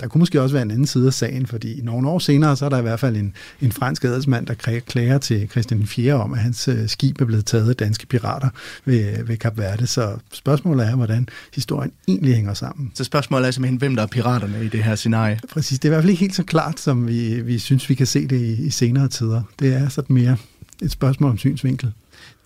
[0.00, 2.64] der kunne måske også være en anden side af sagen, fordi nogle år senere, så
[2.64, 6.32] er der i hvert fald en, en fransk adelsmand, der klager til Christian 4 om,
[6.32, 8.48] at hans øh, skib er blevet taget af danske pirater
[8.84, 9.86] ved, ved Kap Verde.
[9.86, 12.92] Så spørgsmålet er, hvordan historien egentlig hænger sammen.
[12.94, 15.40] Så spørgsmålet er simpelthen, hvem der er piraterne i det her scenarie?
[15.52, 17.94] Præcis, det er i hvert fald ikke helt så klart, som vi, vi synes, vi
[17.94, 19.42] kan se det i, i senere tider.
[19.58, 20.36] Det er sådan mere
[20.82, 21.92] et spørgsmål om synsvinkel.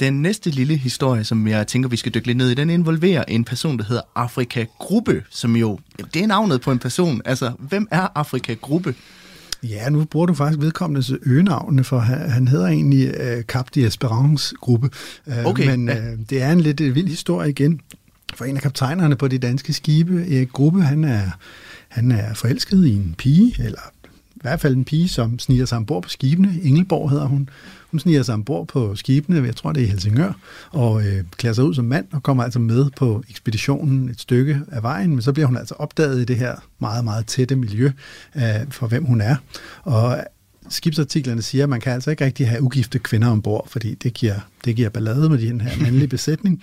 [0.01, 3.25] Den næste lille historie, som jeg tænker, vi skal dykke lidt ned i, den involverer
[3.29, 5.79] en person, der hedder Afrika Gruppe, som jo,
[6.14, 7.23] det er navnet på en person.
[7.25, 8.95] Altså, hvem er Afrika Gruppe?
[9.62, 14.55] Ja, nu bruger du faktisk vedkommendes øgenavne, for han, hedder egentlig uh, Cap de Esperance
[14.61, 14.90] Gruppe.
[15.27, 17.81] Uh, okay, men uh, det er en lidt vild historie igen.
[18.35, 21.31] For en af kaptajnerne på de danske skibe, Erik Gruppe, han er,
[21.88, 23.81] han er forelsket i en pige, eller
[24.37, 26.61] i hvert fald en pige, som sniger sig ombord på skibene.
[26.62, 27.49] Ingelborg hedder hun.
[27.90, 30.33] Hun sniger sig ombord på skibene, jeg tror det er i Helsingør,
[30.70, 34.61] og øh, klæder sig ud som mand og kommer altså med på ekspeditionen et stykke
[34.72, 37.90] af vejen, men så bliver hun altså opdaget i det her meget, meget tætte miljø
[38.37, 39.37] øh, for hvem hun er.
[39.83, 40.24] Og
[40.68, 44.35] skibsartiklerne siger, at man kan altså ikke rigtig have ugifte kvinder ombord, fordi det giver,
[44.64, 46.62] det giver ballade med den her mandlige besætning.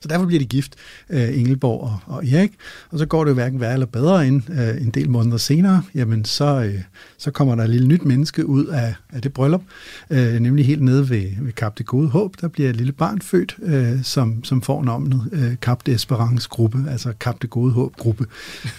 [0.00, 0.74] Så derfor bliver de gift,
[1.10, 2.52] øh, Engelborg og, og Erik.
[2.90, 5.82] Og så går det jo hverken værre eller bedre end øh, en del måneder senere.
[5.94, 6.80] Jamen, så, øh,
[7.18, 9.62] så kommer der et lille nyt menneske ud af, af det bryllup,
[10.10, 12.34] øh, nemlig helt nede ved, ved Kap det Gode Håb.
[12.40, 16.48] Der bliver et lille barn født, øh, som, som får navnet øh, Kap det Esperance
[16.48, 18.26] Gruppe, altså Kap det Gode Håb Gruppe,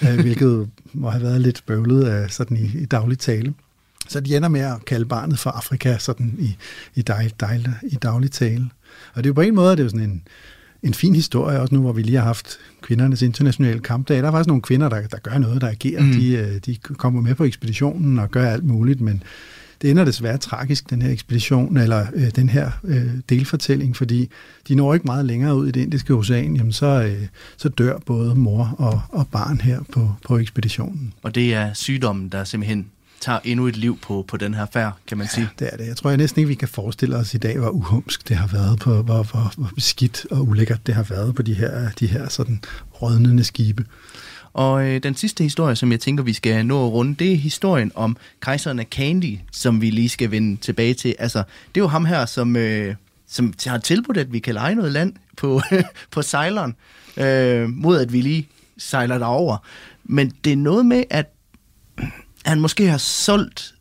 [0.03, 3.53] øh, hvilket må have været lidt bøvlet af, sådan i, i daglig tale.
[4.09, 6.55] Så de ender med at kalde barnet for Afrika sådan i,
[6.95, 8.69] i, dejl, dejl, i daglig tale.
[9.13, 10.21] Og det er jo på en måde, det er jo sådan en,
[10.83, 14.17] en fin historie, også nu hvor vi lige har haft kvindernes internationale kampdag.
[14.17, 16.03] Der er faktisk nogle kvinder, der, der gør noget, der agerer.
[16.03, 16.11] Mm.
[16.11, 19.23] De, øh, de kommer med på ekspeditionen og gør alt muligt, men
[19.81, 24.29] det ender desværre tragisk, den her ekspedition, eller øh, den her øh, delfortælling, fordi
[24.67, 27.97] de når ikke meget længere ud i det indiske ocean, jamen så, øh, så dør
[28.05, 31.13] både mor og, og barn her på, på ekspeditionen.
[31.23, 32.85] Og det er sygdommen, der simpelthen
[33.21, 35.49] tager endnu et liv på, på den her færd, kan man sige.
[35.59, 35.87] Ja, det er det.
[35.87, 38.47] Jeg tror jeg næsten ikke, vi kan forestille os i dag, hvor uhumsk det har
[38.47, 42.07] været på, hvor, hvor, hvor skidt og ulækkert det har været på de her, de
[42.07, 42.61] her sådan
[43.01, 43.85] rådnende skibe.
[44.53, 47.35] Og øh, den sidste historie, som jeg tænker, vi skal nå at runde, det er
[47.35, 51.15] historien om kejseren af Candy, som vi lige skal vende tilbage til.
[51.19, 51.37] Altså,
[51.75, 52.95] det er jo ham her, som, øh,
[53.27, 55.61] som har tilbudt, at vi kan lege noget land på,
[56.11, 56.75] på sejleren,
[57.17, 59.57] øh, mod at vi lige sejler derover.
[60.03, 61.33] Men det er noget med, at
[62.45, 63.73] han måske har solgt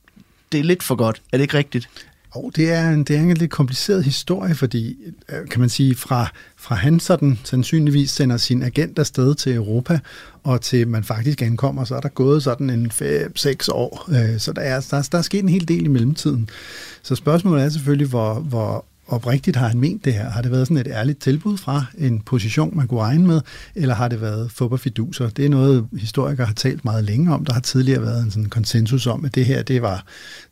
[0.52, 1.22] det lidt for godt.
[1.32, 1.88] Er det ikke rigtigt?
[2.30, 4.96] Og det er en, det er en lidt kompliceret historie, fordi,
[5.28, 9.98] øh, kan man sige, fra, fra han sådan sandsynligvis sender sin agent afsted til Europa,
[10.42, 14.08] og til man faktisk ankommer, så er der gået sådan en 5-6 år.
[14.08, 16.50] Øh, så der er, der, der er sket en hel del i mellemtiden.
[17.02, 20.30] Så spørgsmålet er selvfølgelig, hvor, hvor oprigtigt har han ment det her?
[20.30, 23.40] Har det været sådan et ærligt tilbud fra en position, man kunne regne med,
[23.74, 25.28] eller har det været fiduser?
[25.28, 27.44] Det er noget, historikere har talt meget længe om.
[27.44, 30.04] Der har tidligere været en sådan konsensus om, at det her, det var,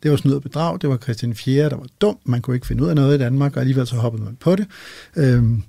[0.03, 0.81] det var snyd og bedrag.
[0.81, 2.17] Det var Christian 4., der var dum.
[2.25, 4.55] Man kunne ikke finde ud af noget i Danmark, og alligevel så hoppede man på
[4.55, 4.65] det.
[5.15, 5.63] Øhm,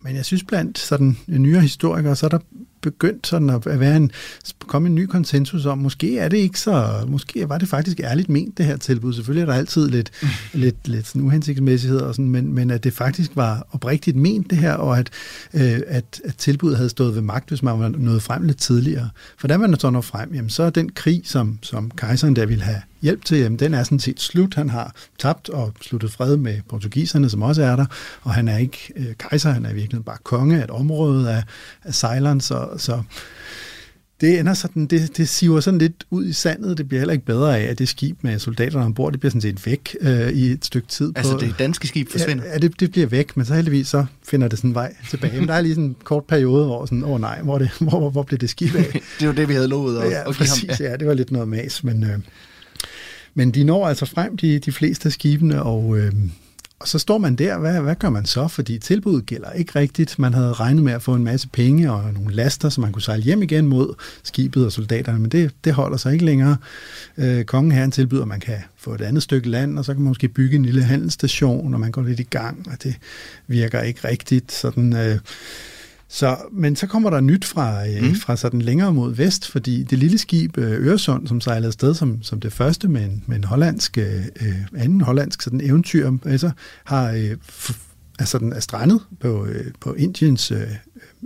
[0.00, 2.38] men jeg synes blandt sådan nyere historikere, så er der
[2.90, 4.10] begyndt sådan at være en,
[4.66, 8.28] komme en ny konsensus om, måske er det ikke så, måske var det faktisk ærligt
[8.28, 9.12] ment, det her tilbud.
[9.12, 10.28] Selvfølgelig er der altid lidt, mm.
[10.52, 14.58] lidt, lidt sådan uhensigtsmæssighed, og sådan, men, men at det faktisk var oprigtigt ment det
[14.58, 15.10] her, og at,
[15.54, 19.10] øh, at, at tilbuddet havde stået ved magt, hvis man var nået frem lidt tidligere.
[19.38, 22.46] For da man så når frem, jamen, så er den krig, som, som kejseren der
[22.46, 24.54] ville have hjælp til, jamen, den er sådan set slut.
[24.54, 27.86] Han har tabt og sluttet fred med portugiserne, som også er der,
[28.22, 31.30] og han er ikke øh, kejser, han er i virkeligheden bare konge af et område
[31.30, 31.42] af,
[31.84, 33.02] af Ceylon, så, så
[34.20, 36.78] det ender sådan, det, det siver sådan lidt ud i sandet.
[36.78, 39.40] Det bliver heller ikke bedre af, at det skib med soldaterne ombord, det bliver sådan
[39.40, 41.12] set væk øh, i et stykke tid.
[41.16, 42.44] Altså på, det danske skib forsvinder?
[42.44, 45.38] Ja, ja det, det bliver væk, men så heldigvis så finder det sådan vej tilbage.
[45.40, 47.70] Men der er lige sådan en kort periode, hvor sådan, åh oh, nej, hvor, det,
[47.80, 49.00] hvor, hvor, hvor blev det skib af?
[49.20, 50.76] det var det, vi havde lovet at, ja, at give præcis, ham.
[50.80, 50.90] Ja.
[50.90, 52.04] ja, det var lidt noget mas, men...
[52.04, 52.18] Øh,
[53.38, 56.12] men de når altså frem, de, de fleste af skibene, og, øh,
[56.78, 58.48] og så står man der, hvad, hvad gør man så?
[58.48, 60.18] Fordi tilbuddet gælder ikke rigtigt.
[60.18, 63.02] Man havde regnet med at få en masse penge og nogle laster, så man kunne
[63.02, 66.56] sejle hjem igen mod skibet og soldaterne, men det, det holder sig ikke længere.
[67.18, 70.02] Øh, kongen her tilbyder, at man kan få et andet stykke land, og så kan
[70.02, 72.94] man måske bygge en lille handelsstation, og man går lidt i gang, og det
[73.46, 74.52] virker ikke rigtigt.
[74.52, 74.96] Sådan...
[74.96, 75.18] Øh,
[76.08, 78.14] så, men så kommer der nyt fra, øh, mm.
[78.14, 82.22] fra sådan længere mod vest, fordi det lille skib øh, Øresund, som sejlede afsted som,
[82.22, 86.50] som det første med en, med en hollandsk, øh, øh anden hollandsk sådan eventyr, altså,
[86.84, 87.36] har, øh,
[88.18, 90.68] altså den er strandet på, øh, på Indiens øh,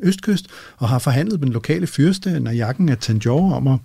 [0.02, 3.78] østkyst, og har forhandlet med den lokale fyrste, Najakken af Tanjore, om at,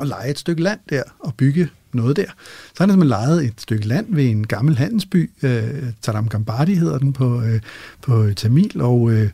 [0.00, 2.24] at lege et stykke land der og bygge noget der.
[2.24, 6.74] Så har han simpelthen lejet et stykke land ved en gammel handelsby, øh, Tadam Gambadi
[6.74, 7.60] hedder den på, øh,
[8.02, 9.30] på Tamil, og øh,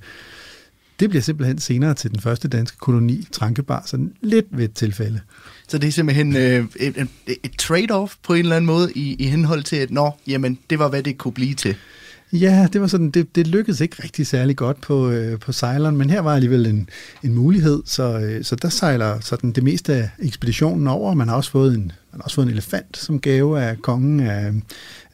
[1.00, 5.20] det bliver simpelthen senere til den første danske koloni, Trankebar, sådan lidt ved et tilfælde.
[5.68, 7.08] Så det er simpelthen øh, et, et,
[7.42, 10.78] et trade-off på en eller anden måde i, i henhold til, at nå, jamen, det
[10.78, 11.76] var, hvad det kunne blive til.
[12.40, 15.96] Ja, det var sådan, det, det lykkedes ikke rigtig særlig godt på, øh, på sejleren,
[15.96, 16.88] men her var alligevel en,
[17.22, 21.14] en mulighed, så, øh, så der sejler sådan det meste af ekspeditionen over.
[21.14, 24.20] Man har også fået en, man har også fået en elefant som gave af kongen
[24.20, 24.52] af,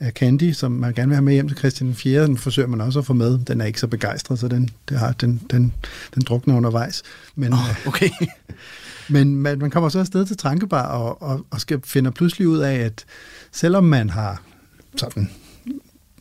[0.01, 2.23] af Candy, som man gerne vil have med hjem til Christian 4.
[2.23, 3.39] Den forsøger man også at få med.
[3.39, 5.73] Den er ikke så begejstret, så den, det har, den, den,
[6.15, 7.03] den drukner undervejs.
[7.35, 8.11] Men, oh, okay.
[9.09, 12.59] men man, man kommer så afsted til Trankebar og, og, og skal finde pludselig ud
[12.59, 13.05] af, at
[13.53, 14.43] selvom man har
[14.97, 15.31] sådan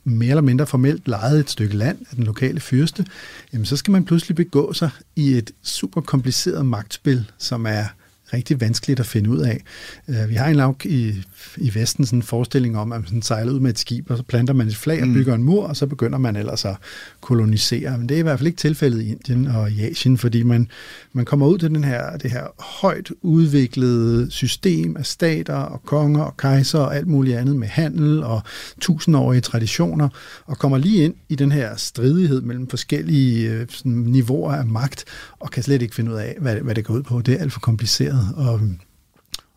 [0.04, 3.06] mere eller mindre formelt lejet et stykke land af den lokale fyrste,
[3.54, 7.86] jamen så skal man pludselig begå sig i et super kompliceret magtspil, som er
[8.34, 9.64] rigtig vanskeligt at finde ud af.
[10.08, 11.24] Øh, vi har en lag i,
[11.58, 14.24] i Vesten sådan en forestilling om, at man sejler ud med et skib, og så
[14.24, 15.14] planter man et flag og mm.
[15.14, 16.76] bygger en mur, og så begynder man ellers at
[17.22, 17.98] kolonisere.
[17.98, 20.68] Men det er i hvert fald ikke tilfældet i Indien og i Asien, fordi man,
[21.14, 22.44] man kommer ud til den her, det her
[22.82, 28.24] højt udviklede system af stater og konger og kejser og alt muligt andet med handel
[28.24, 28.42] og
[28.82, 30.10] tusindårige traditioner,
[30.46, 35.06] og kommer lige ind i den her stridighed mellem forskellige øh, sådan, niveauer af magt,
[35.40, 37.22] og kan slet ikke finde ud af, hvad, hvad det går ud på.
[37.22, 38.19] Det er alt for kompliceret.
[38.36, 38.62] Og,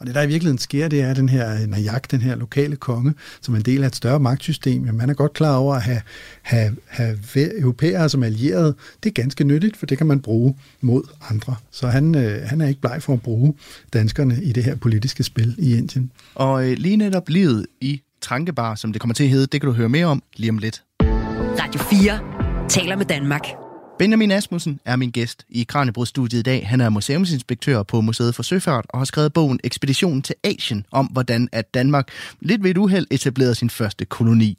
[0.02, 2.76] og det, der i virkeligheden sker, det er, at den her Najak, den her lokale
[2.76, 5.74] konge, som er en del af et større magtsystem, jamen, han er godt klar over
[5.74, 6.00] at have,
[6.42, 8.74] have, have europæere som allierede.
[9.02, 11.56] Det er ganske nyttigt, for det kan man bruge mod andre.
[11.70, 13.54] Så han, øh, han er ikke bleg for at bruge
[13.92, 16.12] danskerne i det her politiske spil i Indien.
[16.34, 19.68] Og øh, lige netop livet i Trankebar, som det kommer til at hedde, det kan
[19.68, 20.82] du høre mere om lige om lidt.
[21.02, 23.61] Radio 4 taler med Danmark.
[24.02, 26.68] Benjamin Asmussen er min gæst i Kranjebrudstudiet i dag.
[26.68, 31.06] Han er museumsinspektør på Museet for Søfart og har skrevet bogen Expeditionen til Asien om,
[31.06, 32.08] hvordan at Danmark
[32.40, 34.58] lidt ved et uheld etablerede sin første koloni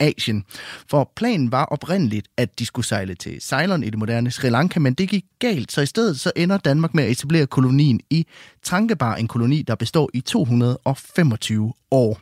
[0.00, 0.44] Asien.
[0.90, 4.80] For planen var oprindeligt, at de skulle sejle til Ceylon i det moderne Sri Lanka,
[4.80, 8.26] men det gik galt, så i stedet så ender Danmark med at etablere kolonien i
[8.62, 12.20] Trankebar, en koloni, der består i 225 år.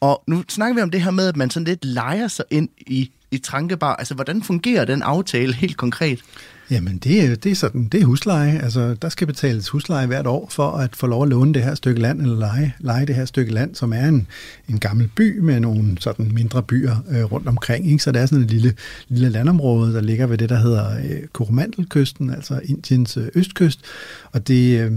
[0.00, 2.68] Og nu snakker vi om det her med, at man sådan lidt leger sig ind
[2.86, 3.96] i i Trankebar.
[3.96, 6.20] Altså, hvordan fungerer den aftale helt konkret?
[6.72, 8.58] Jamen, det det er sådan, det er husleje.
[8.62, 11.74] Altså, der skal betales husleje hvert år for at få lov at låne det her
[11.74, 14.26] stykke land, eller lege, lege det her stykke land, som er en,
[14.68, 17.90] en gammel by med nogle sådan mindre byer øh, rundt omkring.
[17.90, 18.02] Ikke?
[18.02, 18.74] Så det er sådan et lille,
[19.08, 23.80] lille landområde, der ligger ved det, der hedder øh, Koromandelkysten, altså Indiens øh, østkyst.
[24.32, 24.92] Og det øh,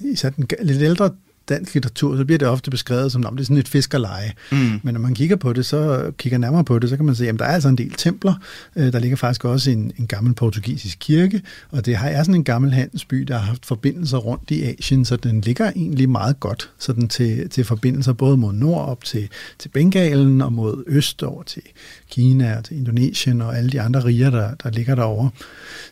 [0.00, 1.10] i sådan lidt ældre
[1.48, 4.32] dansk litteratur, så bliver det ofte beskrevet som om det er sådan et fiskerleje.
[4.52, 4.80] Mm.
[4.82, 7.28] Men når man kigger på det, så kigger nærmere på det, så kan man se,
[7.28, 8.34] at der er altså en del templer.
[8.76, 12.44] Øh, der ligger faktisk også en, en gammel portugisisk kirke, og det er sådan en
[12.44, 16.70] gammel handelsby, der har haft forbindelser rundt i Asien, så den ligger egentlig meget godt
[16.78, 21.42] sådan til, til forbindelser både mod nord op til, til Bengalen og mod øst over
[21.42, 21.62] til
[22.10, 25.30] Kina og til Indonesien og alle de andre riger, der, der ligger derovre.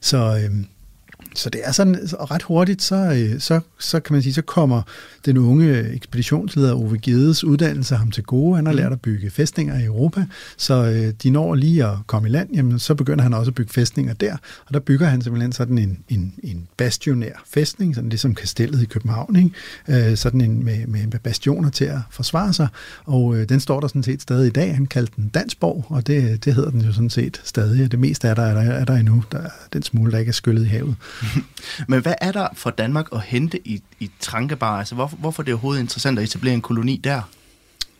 [0.00, 0.66] Så, øhm,
[1.34, 4.42] så det er sådan, og ret hurtigt, så, øh, så, så kan man sige, så
[4.42, 4.82] kommer
[5.26, 8.56] den unge ekspeditionsleder Ove Gedes uddannelse ham til gode.
[8.56, 8.78] Han har mm.
[8.78, 12.48] lært at bygge fæstninger i Europa, så øh, de når lige at komme i land,
[12.54, 14.36] jamen så begynder han også at bygge fæstninger der,
[14.66, 18.86] og der bygger han simpelthen sådan en, en, en bastionær fæstning, sådan ligesom kastellet i
[18.86, 20.10] København, ikke?
[20.10, 22.68] Øh, sådan en med, med, med bastioner til at forsvare sig,
[23.04, 24.74] og øh, den står der sådan set stadig i dag.
[24.74, 27.92] Han kaldte den Dansborg, og det, det hedder den jo sådan set stadig.
[27.92, 29.24] Det meste af der er der, er der endnu.
[29.32, 30.96] Der er den smule, der ikke er skyllet i havet.
[31.88, 34.78] Men hvad er der for Danmark at hente i, i Trankebar?
[34.78, 37.22] Altså, hvorfor, hvorfor er det overhovedet interessant at etablere en koloni der?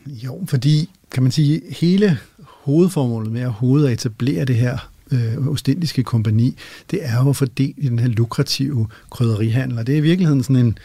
[0.05, 4.77] Jo, fordi, kan man sige, hele hovedformålet med at hovedet at etablere det her
[5.11, 6.57] øh, ostindiske kompani,
[6.91, 9.79] det er jo at fordele i den her lukrative krydderihandel.
[9.79, 10.77] Og det er i virkeligheden sådan en,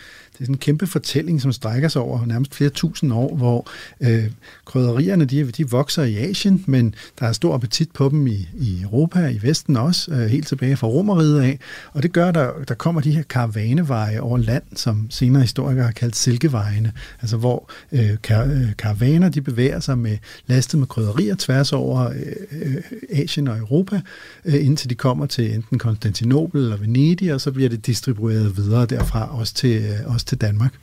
[0.43, 3.71] det er sådan en kæmpe fortælling, som strækker sig over nærmest flere tusind år, hvor
[4.01, 4.25] øh,
[4.65, 8.83] krydderierne de, de vokser i Asien, men der er stor appetit på dem i, i
[8.83, 11.59] Europa, i Vesten også, øh, helt tilbage fra Romeriet af.
[11.93, 15.85] Og det gør, at der, der kommer de her karavaneveje over land, som senere historikere
[15.85, 20.87] har kaldt silkevejene, altså hvor øh, kar, øh, karavaner de bevæger sig med lastet med
[20.87, 24.01] krydderier tværs over øh, øh, Asien og Europa,
[24.45, 28.87] øh, indtil de kommer til enten Konstantinopel eller Venedig, og så bliver det distribueret videre
[28.87, 30.75] derfra, også til, øh, også til Danmark.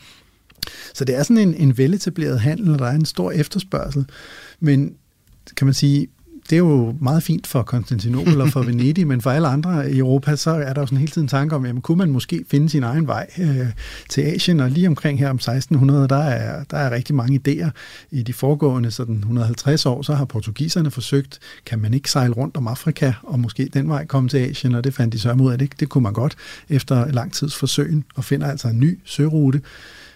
[0.94, 4.06] Så det er sådan en, en veletableret handel, og der er en stor efterspørgsel.
[4.60, 4.96] Men
[5.58, 6.08] kan man sige,
[6.50, 9.98] det er jo meget fint for Konstantinopel og for Venedig, men for alle andre i
[9.98, 12.70] Europa, så er der jo sådan hele tiden tanke om, jamen kunne man måske finde
[12.70, 13.68] sin egen vej øh,
[14.10, 17.70] til Asien, og lige omkring her om 1600, der er, der er rigtig mange idéer.
[18.12, 22.58] I de foregående sådan 150 år, så har portugiserne forsøgt, kan man ikke sejle rundt
[22.58, 25.52] om Afrika, og måske den vej komme til Asien, og det fandt de så ud
[25.52, 26.36] af, det, det kunne man godt
[26.70, 29.62] efter lang tids forsøgen, og finder altså en ny sørute.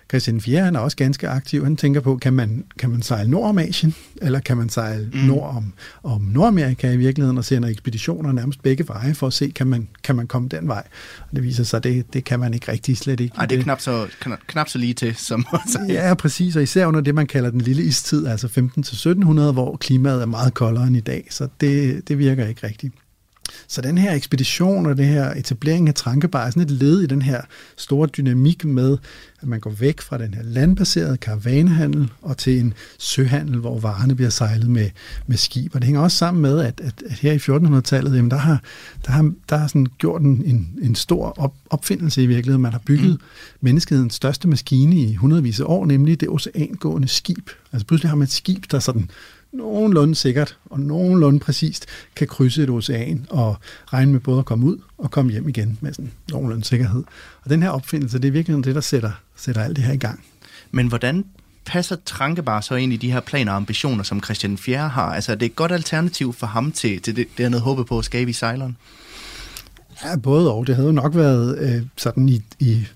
[0.10, 0.64] Christian 4.
[0.64, 1.64] han er også ganske aktiv.
[1.64, 5.10] Han tænker på, kan man, kan man sejle nord om Asien, eller kan man sejle
[5.14, 5.20] mm.
[5.20, 9.52] nord om, om Nordamerika i virkeligheden, og sender ekspeditioner nærmest begge veje for at se,
[9.56, 10.84] kan man, kan man komme den vej.
[11.20, 13.36] Og det viser sig, det, det kan man ikke rigtig, slet ikke.
[13.36, 15.16] Nej, det er knap så, knap, knap så lige til.
[15.16, 15.46] Som
[15.90, 20.22] ja, præcis, og især under det, man kalder den lille istid, altså 15-1700, hvor klimaet
[20.22, 22.94] er meget koldere end i dag, så det, det virker ikke rigtigt.
[23.68, 27.06] Så den her ekspedition og det her etablering af Trankebar er sådan et led i
[27.06, 27.42] den her
[27.78, 28.98] store dynamik med,
[29.44, 34.16] at man går væk fra den her landbaserede karavanehandel og til en søhandel, hvor varerne
[34.16, 34.90] bliver sejlet med,
[35.28, 35.76] med skib.
[35.76, 38.62] Og det hænger også sammen med, at, at, at her i 1400-tallet, jamen der har,
[39.06, 42.62] der har, der har sådan gjort en, en, en stor op, opfindelse i virkeligheden.
[42.62, 43.20] Man har bygget mm.
[43.62, 47.50] menneskehedens største maskine i hundredvis af år, nemlig det oceangående skib.
[47.72, 49.10] Altså pludselig har man et skib, der sådan
[49.54, 51.86] nogenlunde sikkert og nogenlunde præcist
[52.16, 53.56] kan krydse et ocean og
[53.94, 57.04] regne med både at komme ud og komme hjem igen med sådan nogenlunde sikkerhed.
[57.44, 59.98] Og den her opfindelse, det er virkelig det, der sætter, sætter alt det her i
[59.98, 60.24] gang.
[60.72, 61.26] Men hvordan
[61.66, 64.90] passer Trankebar så ind i de her planer og ambitioner, som Christian 4.
[64.90, 65.14] har?
[65.14, 67.86] Altså, er det et godt alternativ for ham til, til det, det han havde håbet
[67.86, 68.78] på at skabe i sejleren?
[70.04, 70.68] Ja, både og.
[70.68, 72.88] Det havde jo nok været øh, sådan i, i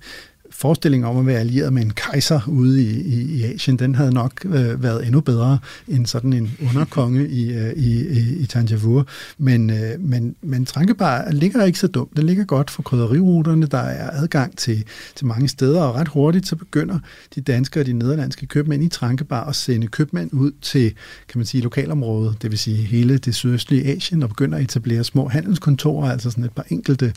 [0.57, 4.13] forestilling om at være allieret med en kejser ude i, i, i Asien, den havde
[4.13, 9.07] nok øh, været endnu bedre end sådan en underkonge i, øh, i, i, i Tanjavur.
[9.37, 12.17] Men, øh, men, men Trankebar ligger ikke så dumt.
[12.17, 13.65] Den ligger godt for krydderiruterne.
[13.65, 14.83] Der er adgang til,
[15.15, 16.99] til mange steder, og ret hurtigt så begynder
[17.35, 20.93] de danske og de nederlandske købmænd i Trankebar at sende købmænd ud til,
[21.29, 25.03] kan man sige, lokalområdet, det vil sige hele det sydøstlige Asien, og begynder at etablere
[25.03, 27.13] små handelskontorer, altså sådan et par enkelte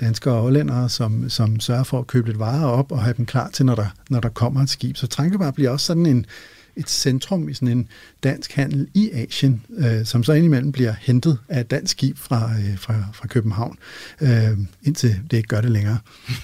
[0.00, 3.14] danskere og hollændere, som, som sørger for at købe lidt varer op op og have
[3.16, 4.96] dem klar til, når der, når der kommer et skib.
[4.96, 6.26] Så Trankebar bliver også sådan en,
[6.76, 7.88] et centrum i sådan en
[8.24, 12.50] dansk handel i Asien, øh, som så indimellem bliver hentet af et dansk skib fra,
[12.58, 13.78] øh, fra, fra København,
[14.20, 15.98] øh, indtil det ikke gør det længere.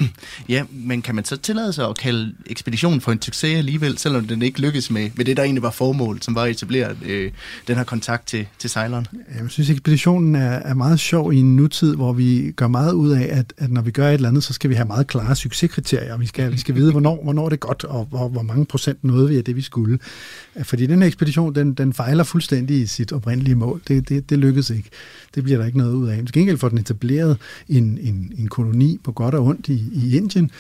[0.49, 4.27] ja, men kan man så tillade sig at kalde ekspeditionen for en succes alligevel, selvom
[4.27, 7.33] den ikke lykkes med, med det, der egentlig var formål, som var at etablere øh,
[7.67, 9.07] den her kontakt til, til sejleren?
[9.39, 13.11] Jeg synes, ekspeditionen er, er meget sjov i en nutid, hvor vi gør meget ud
[13.11, 15.37] af, at, at når vi gør et eller andet, så skal vi have meget klare
[15.37, 16.17] succeskriterier.
[16.17, 19.05] Vi skal, vi skal vide, hvornår, hvornår det er godt, og hvor, hvor mange procent
[19.05, 19.99] nåede vi af det, vi skulle.
[20.63, 23.83] Fordi den ekspedition, den, den fejler fuldstændig i sit oprindelige mål.
[23.89, 24.91] Det, det, det lykkedes ikke.
[25.35, 26.17] Det bliver der ikke noget ud af.
[26.17, 30.17] Til gengæld får den etableret en, en, en koloni på godt og ondt i, i
[30.17, 30.51] Indien,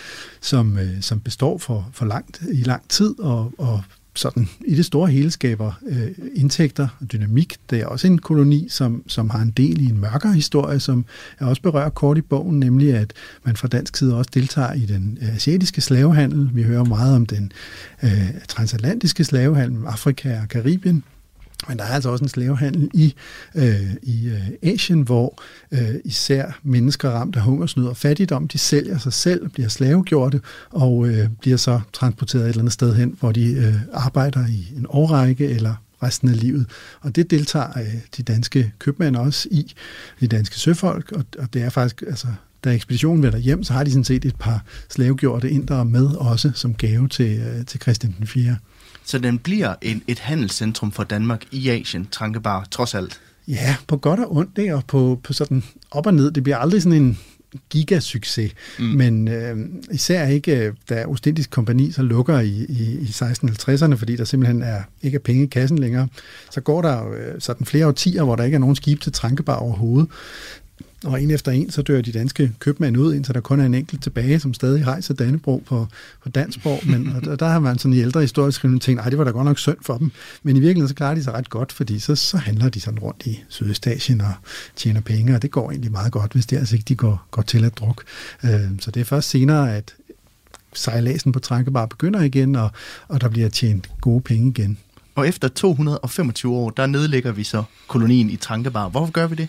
[0.40, 3.82] som, øh, som består for, for langt, i lang tid og, og
[4.20, 7.56] sådan i det store hele skaber øh, indtægter og dynamik.
[7.70, 11.04] Det er også en koloni, som, som har en del i en mørkere historie, som
[11.38, 13.12] er også berørt kort i bogen, nemlig at
[13.44, 16.50] man fra dansk side også deltager i den øh, asiatiske slavehandel.
[16.54, 17.52] Vi hører meget om den
[18.02, 21.04] øh, transatlantiske slavehandel, Afrika og Karibien,
[21.68, 23.14] men der er altså også en slavehandel i,
[23.54, 25.42] øh, i øh, Asien, hvor
[25.72, 31.08] øh, især mennesker ramt af hungersnød og fattigdom, de sælger sig selv, bliver slavegjorte og
[31.08, 34.86] øh, bliver så transporteret et eller andet sted hen, hvor de øh, arbejder i en
[34.88, 36.66] årrække eller resten af livet.
[37.00, 39.72] Og det deltager øh, de danske købmænd også i,
[40.20, 42.26] de danske søfolk, og, og det er faktisk, altså,
[42.64, 46.52] da ekspeditionen vender hjem, så har de sådan set et par slavegjorte indere med også
[46.54, 48.56] som gave til, øh, til Christian den 4.
[49.10, 53.20] Så den bliver en, et handelscentrum for Danmark i Asien, Trankebar, trods alt.
[53.48, 56.30] Ja, på godt og ondt, det, og på, på sådan op og ned.
[56.30, 57.18] Det bliver aldrig sådan en
[57.70, 58.84] gigasucces, mm.
[58.84, 59.56] men øh,
[59.92, 64.62] især ikke, øh, da Ostindisk Kompani så lukker i, i, i 1650'erne, fordi der simpelthen
[64.62, 66.08] er, ikke er penge i kassen længere,
[66.50, 69.56] så går der øh, sådan flere årtier, hvor der ikke er nogen skib til Trankebar
[69.56, 70.10] overhovedet
[71.04, 73.74] og en efter en, så dør de danske købmænd ud, indtil der kun er en
[73.74, 75.86] enkelt tilbage, som stadig rejser Dannebro på,
[76.22, 76.86] på Dansborg.
[76.86, 79.24] Men og der, der har man sådan i ældre historisk skrivning tænkt, nej, det var
[79.24, 80.12] da godt nok synd for dem.
[80.42, 82.98] Men i virkeligheden, så klarer de sig ret godt, fordi så, så handler de sådan
[82.98, 84.32] rundt i Sydøstasien og
[84.76, 87.42] tjener penge, og det går egentlig meget godt, hvis det altså ikke de går, går
[87.42, 88.04] til at druk.
[88.44, 89.94] Øh, så det er først senere, at
[90.72, 92.70] sejladsen på Trankebar begynder igen, og,
[93.08, 94.78] og der bliver tjent gode penge igen.
[95.14, 98.88] Og efter 225 år, der nedlægger vi så kolonien i Trankebar.
[98.88, 99.48] Hvorfor gør vi det?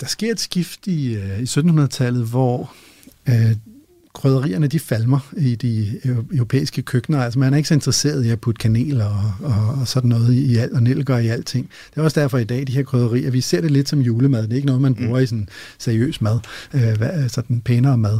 [0.00, 2.74] Der sker et skift i, øh, i 1700-tallet, hvor
[3.28, 3.56] øh,
[4.18, 6.00] krydderierne de falmer i de
[6.32, 7.22] europæiske køkkener.
[7.22, 10.34] Altså man er ikke så interesseret i at putte kanel og, og, og sådan noget
[10.34, 11.70] i alt, og nelliker i alting.
[11.90, 14.42] Det er også derfor i dag, de her krydderier, vi ser det lidt som julemad.
[14.42, 15.22] Det er ikke noget, man bruger mm.
[15.22, 16.38] i sådan seriøs mad,
[16.74, 18.18] øh, sådan pænere mad.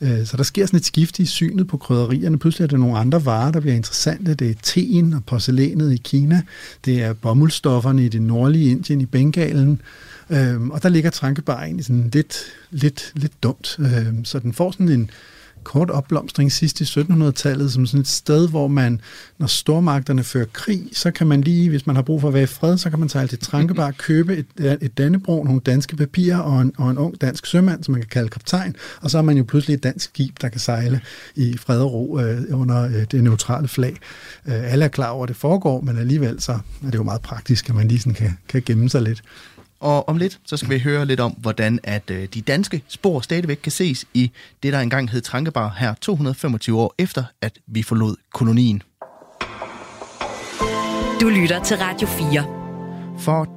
[0.00, 2.38] Øh, så der sker sådan et skift i synet på krydderierne.
[2.38, 4.34] Pludselig er der nogle andre varer, der bliver interessante.
[4.34, 6.42] Det er teen og porcelænet i Kina.
[6.84, 9.80] Det er bomuldstofferne i det nordlige Indien, i Bengalen.
[10.30, 12.36] Øhm, og der ligger Trankebar egentlig sådan lidt,
[12.70, 13.76] lidt, lidt dumt.
[13.78, 15.10] Øhm, så den får sådan en
[15.64, 19.00] kort opblomstring sidst i 1700-tallet som sådan et sted, hvor man,
[19.38, 22.42] når stormagterne fører krig, så kan man lige, hvis man har brug for at være
[22.42, 24.46] i fred, så kan man tage til Trankebar, købe et,
[24.80, 28.08] et Dannebro, nogle danske papirer og en, og en ung dansk sømand, som man kan
[28.08, 31.00] kalde kaptajn, og så er man jo pludselig et dansk skib, der kan sejle
[31.34, 33.96] i fred og ro øh, under øh, det neutrale flag.
[34.46, 37.22] Øh, alle er klar over, at det foregår, men alligevel så er det jo meget
[37.22, 39.22] praktisk, at man lige sådan kan, kan gemme sig lidt.
[39.80, 43.20] Og om lidt, så skal vi høre lidt om, hvordan at øh, de danske spor
[43.20, 44.30] stadigvæk kan ses i
[44.62, 48.82] det, der engang hed Trankebar her 225 år efter, at vi forlod kolonien.
[51.20, 52.44] Du lytter til Radio 4.
[53.18, 53.48] For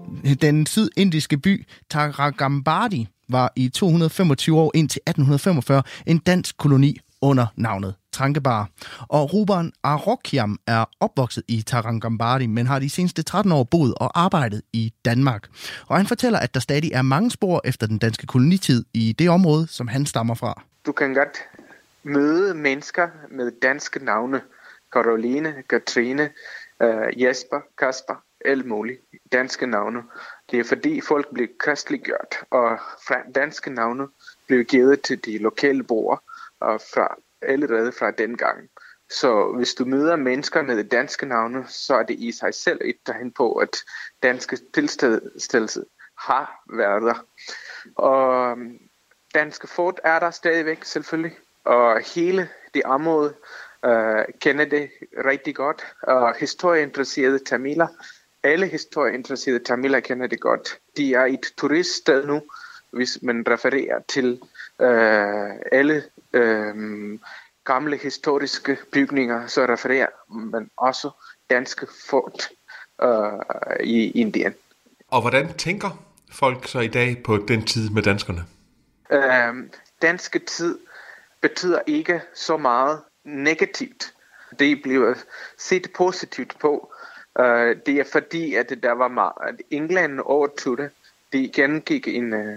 [0.42, 7.94] den sydindiske by Taragambadi var i 225 år indtil 1845 en dansk koloni under navnet
[8.14, 8.70] Trankebar.
[9.10, 14.20] Og Ruben Arokiam er opvokset i Tarangambari, men har de seneste 13 år boet og
[14.20, 15.48] arbejdet i Danmark.
[15.88, 19.30] Og han fortæller, at der stadig er mange spor efter den danske kolonitid i det
[19.30, 20.62] område, som han stammer fra.
[20.86, 21.38] Du kan godt
[22.04, 24.42] møde mennesker med danske navne.
[24.94, 26.30] Caroline, Katrine,
[26.82, 29.00] øh, Jesper, Kasper, alt muligt.
[29.32, 30.04] danske navne.
[30.52, 32.80] Det er fordi folk blev kristeliggjort, og
[33.36, 34.08] danske navne
[34.48, 36.20] blev givet til de lokale borgere
[36.60, 37.16] og fra
[37.48, 38.70] allerede fra den gang.
[39.10, 42.98] Så hvis du møder mennesker med danske navne, så er det i sig selv et
[43.06, 43.78] tegn på, at
[44.24, 45.86] danske tilstedelse
[46.18, 47.26] har været der.
[47.96, 48.80] Og um,
[49.36, 53.34] danske fort er der stadigvæk selvfølgelig, og hele det område
[53.86, 54.90] øh, kender det
[55.26, 55.86] rigtig godt.
[56.02, 57.88] Og historieinteresserede tamiler,
[58.44, 60.80] alle historieinteresserede tamiler kender det godt.
[60.98, 62.42] De er et turiststed nu,
[62.92, 64.42] hvis man refererer til
[64.82, 66.04] øh, alle
[66.34, 67.20] uh,
[67.66, 71.10] gamle historiske bygninger, så refererer man også
[71.50, 72.50] danske fort
[73.04, 74.54] uh, i Indien.
[75.08, 78.46] Og hvordan tænker folk så i dag på den tid med danskerne?
[79.14, 79.70] Uh,
[80.02, 80.80] danske tid
[81.42, 84.14] betyder ikke så meget negativt.
[84.60, 85.14] Det bliver
[85.58, 86.94] set positivt på.
[87.40, 87.46] Uh,
[87.86, 90.90] det er fordi, at der var meget, at England overtog det.
[91.34, 92.56] De gennemgik en, uh,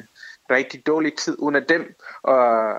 [0.51, 2.75] rigtig dårlig tid under dem, og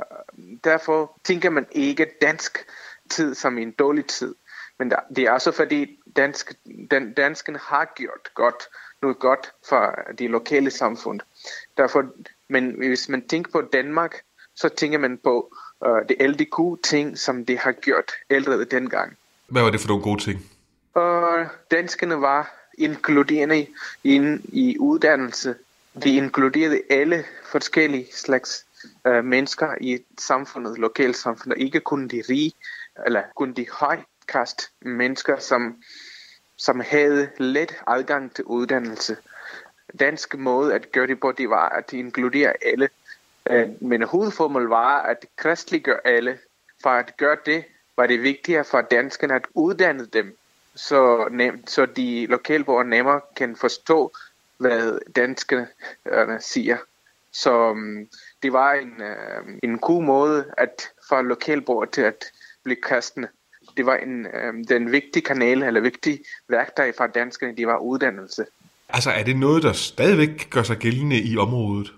[0.63, 2.65] derfor tænker man ikke dansk
[3.09, 4.35] tid som en dårlig tid.
[4.79, 6.53] Men det er også fordi dansk,
[6.91, 8.63] den, danskerne har gjort godt,
[9.01, 11.19] noget godt for de lokale samfund.
[11.77, 12.05] Derfor,
[12.47, 14.15] men hvis man tænker på Danmark,
[14.55, 15.55] så tænker man på
[15.85, 19.17] uh, det alle de gode ting, som de har gjort allerede dengang.
[19.47, 20.51] Hvad var det for nogle gode ting?
[20.93, 23.67] Og danskerne var inkluderende
[24.03, 25.55] i, i uddannelse,
[26.03, 28.65] de inkluderede alle forskellige slags
[29.07, 32.53] øh, mennesker i samfundet, lokalsamfundet, ikke kun de rige,
[33.05, 35.83] eller kun de højkast mennesker, som,
[36.57, 39.17] som havde let adgang til uddannelse.
[39.99, 42.89] Dansk måde at gøre det på, det var at inkludere alle.
[43.49, 46.39] Øh, men hovedformålet var at kristliggøre alle.
[46.83, 47.63] For at gøre det,
[47.97, 50.37] var det vigtigere for danskerne at uddanne dem,
[50.75, 54.11] så, nem, så de lokalborgere nemmere kan forstå,
[54.57, 56.77] hvad danskerne siger.
[57.31, 58.07] Så um,
[58.43, 62.25] det var en, uh, en god måde at få lokalborgere til at
[62.63, 63.27] blive kristne.
[63.77, 68.45] Det var en, um, den vigtige kanal, eller vigtige værktøj for danskerne, det var uddannelse.
[68.89, 71.93] Altså er det noget, der stadigvæk gør sig gældende i området?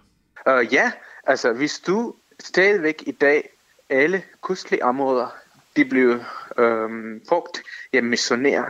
[0.47, 0.91] Uh, ja,
[1.23, 3.49] altså hvis du stadigvæk i dag,
[3.89, 5.35] alle kystlige områder,
[5.75, 6.23] de blev
[6.57, 7.61] um, brugt
[7.93, 8.65] af missionærer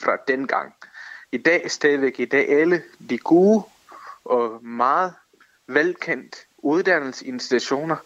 [0.00, 0.74] fra den gang
[1.32, 3.62] i dag stadigvæk i dag alle de gode
[4.24, 5.14] og meget
[5.66, 7.96] velkendt uddannelsesinstitutioner,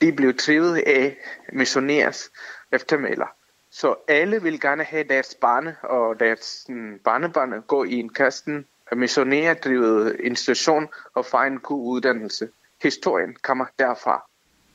[0.00, 1.16] de blev trivet af
[1.52, 2.30] missionærs
[2.72, 3.26] eftermæler.
[3.70, 6.66] Så alle vil gerne have deres barne og deres
[7.04, 12.48] barnebarn gå i en kasten missionærdrevet institution og få en god uddannelse.
[12.82, 14.22] Historien kommer derfra.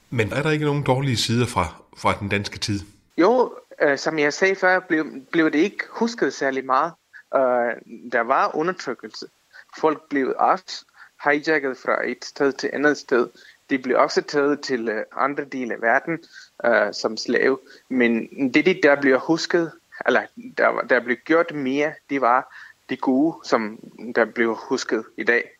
[0.09, 1.65] Men er der ikke nogen dårlige sider fra,
[1.97, 2.79] fra den danske tid?
[3.17, 6.93] Jo, øh, som jeg sagde før, blev, blev det ikke husket særlig meget
[7.35, 7.75] øh,
[8.11, 9.27] der var undertrykkelse.
[9.79, 10.85] Folk blev også
[11.23, 13.29] hijacket fra et sted til andet sted.
[13.69, 16.19] De blev også taget til øh, andre dele af verden.
[16.63, 17.59] uh, som slave.
[17.89, 19.71] Men det, det, der blev husket,
[20.05, 20.21] eller
[20.57, 22.55] der, der blev gjort mere, det var
[22.89, 23.79] det gode, som
[24.15, 25.54] der blev husket i dag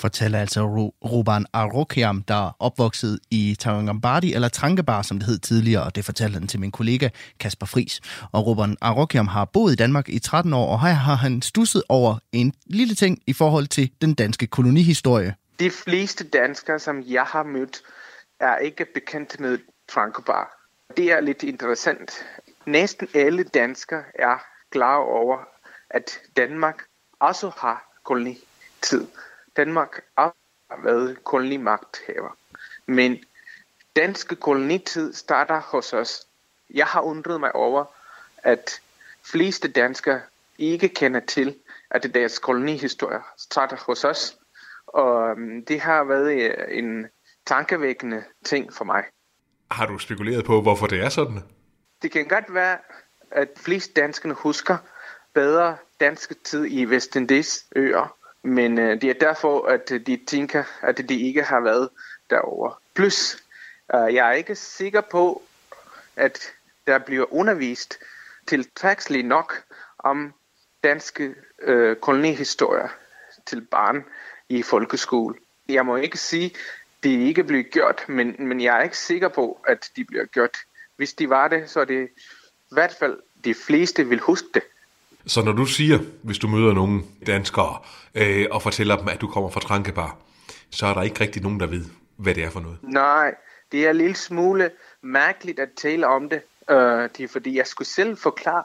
[0.00, 0.60] fortæller altså
[1.04, 6.04] Ruban Arokiam, der er opvokset i Tarangambadi, eller Trankebar, som det hed tidligere, og det
[6.04, 7.08] fortalte han til min kollega
[7.40, 8.00] Kasper Fris.
[8.32, 11.82] Og Ruban Arokiam har boet i Danmark i 13 år, og her har han stusset
[11.88, 15.34] over en lille ting i forhold til den danske kolonihistorie.
[15.60, 17.82] De fleste danskere, som jeg har mødt,
[18.40, 20.56] er ikke bekendt med Trankebar.
[20.96, 22.10] Det er lidt interessant.
[22.66, 24.38] Næsten alle danskere er
[24.70, 25.38] klar over,
[25.90, 26.82] at Danmark
[27.20, 29.06] også har kolonitid.
[29.56, 30.34] Danmark har
[30.82, 32.36] været kolonimagthaver.
[32.86, 33.18] Men
[33.96, 36.26] danske kolonitid starter hos os.
[36.74, 37.84] Jeg har undret mig over,
[38.38, 38.80] at
[39.22, 40.20] fleste danskere
[40.58, 41.56] ikke kender til,
[41.90, 44.36] at deres kolonihistorie starter hos os.
[44.86, 47.06] Og øhm, det har været øh, en
[47.46, 49.04] tankevækkende ting for mig.
[49.70, 51.42] Har du spekuleret på, hvorfor det er sådan?
[52.02, 52.78] Det kan godt være,
[53.30, 54.76] at flest danskerne husker
[55.32, 58.16] bedre danske tid i Vestindies øer,
[58.46, 61.88] men øh, det er derfor, at øh, de tænker, at de ikke har været
[62.30, 62.74] derovre.
[62.94, 63.36] Plus,
[63.94, 65.42] øh, jeg er ikke sikker på,
[66.16, 66.52] at
[66.86, 67.98] der bliver undervist
[68.46, 69.62] tilstrækkeligt nok
[69.98, 70.34] om
[70.84, 72.88] danske øh, kolonihistorier
[73.46, 74.04] til barn
[74.48, 75.34] i folkeskole.
[75.68, 76.56] Jeg må ikke sige, at
[77.02, 80.56] det ikke bliver gjort, men, men jeg er ikke sikker på, at de bliver gjort.
[80.96, 82.08] Hvis de var det, så er det
[82.70, 84.62] i hvert fald de fleste vil huske det.
[85.26, 87.78] Så når du siger, hvis du møder nogle danskere
[88.14, 90.16] øh, og fortæller dem, at du kommer fra Trankebar,
[90.70, 91.84] så er der ikke rigtig nogen, der ved,
[92.16, 92.78] hvad det er for noget?
[92.82, 93.34] Nej,
[93.72, 94.70] det er en lille smule
[95.02, 96.40] mærkeligt at tale om det.
[96.70, 98.64] Øh, det er fordi, jeg skulle selv forklare,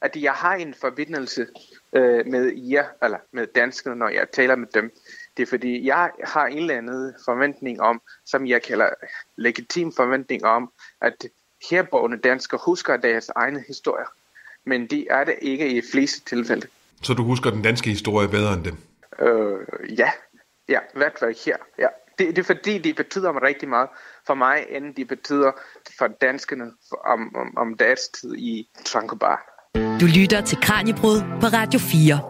[0.00, 1.46] at jeg har en forbindelse
[1.92, 4.92] øh, med jer, eller med danskerne, når jeg taler med dem.
[5.36, 8.88] Det er fordi, jeg har en eller anden forventning om, som jeg kalder
[9.36, 11.26] legitim forventning om, at
[11.70, 14.06] herboende danskere husker deres egne historier
[14.68, 16.66] men de er det ikke i fleste tilfælde.
[17.02, 18.76] Så du husker den danske historie bedre end dem?
[19.20, 20.10] Øh, ja,
[20.68, 21.56] ja, i hvert fald her.
[21.78, 21.86] Ja.
[22.18, 23.88] Det, det er fordi, de betyder mig rigtig meget
[24.26, 25.52] for mig, end de betyder
[25.98, 26.64] for danskerne
[27.04, 29.38] om, om, om deres tid i Trankobar.
[30.00, 32.20] Du lytter til Kranjebrud på Radio 4.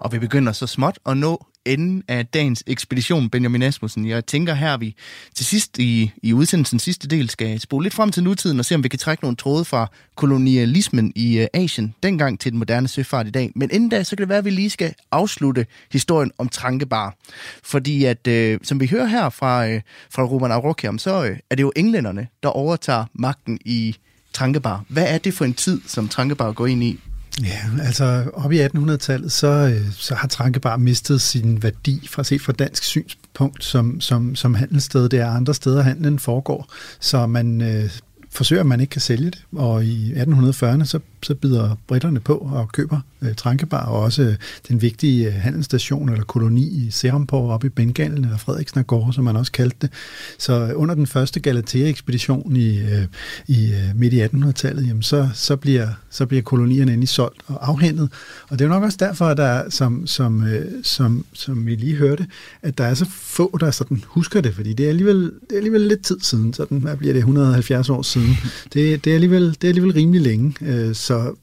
[0.00, 4.08] Og vi begynder så småt at nå enden af dagens ekspedition, Benjamin Asmussen.
[4.08, 4.94] Jeg tænker her, vi
[5.34, 8.74] til sidst i, i udsendelsen sidste del skal spole lidt frem til nutiden og se,
[8.74, 12.88] om vi kan trække nogle tråde fra kolonialismen i øh, Asien, dengang til den moderne
[12.88, 13.52] søfart i dag.
[13.54, 17.14] Men inden da, så kan det være, at vi lige skal afslutte historien om Trankebar.
[17.62, 19.80] Fordi at, øh, som vi hører her fra, øh,
[20.10, 23.96] fra Roman Arokiam, så øh, er det jo englænderne, der overtager magten i
[24.32, 24.84] Trankebar.
[24.88, 27.00] Hvad er det for en tid, som Trankebar går ind i?
[27.44, 32.40] Ja, altså op i 1800-tallet, så, øh, så har Trankebar mistet sin værdi fra set
[32.40, 35.08] fra dansk synspunkt som, som, som handelssted.
[35.08, 36.72] Det er andre steder, handlen foregår.
[37.00, 37.90] Så man, øh,
[38.30, 39.44] forsøger, at man ikke kan sælge det.
[39.52, 44.34] Og i 1840'erne, så, så bider britterne på og køber øh, Trankebar, og også øh,
[44.68, 49.36] den vigtige øh, handelsstation eller koloni i Serampore oppe i Bengalen, eller Frederiksnagård, som man
[49.36, 49.90] også kaldte det.
[50.38, 53.06] Så øh, under den første Galatea-ekspedition i, øh,
[53.46, 57.68] i øh, midt i 1800-tallet, jamen så, så, bliver, så bliver kolonierne endelig solgt og
[57.68, 58.08] afhændet.
[58.48, 61.74] Og det er jo nok også derfor, at der, som, som, øh, som, som vi
[61.74, 62.26] lige hørte,
[62.62, 65.56] at der er så få, der sådan husker det, fordi det er alligevel, det er
[65.56, 68.36] alligevel lidt tid siden, sådan hvad bliver det, 170 år siden.
[68.74, 71.34] Det, det, er, alligevel, det er alligevel rimelig længe, øh, så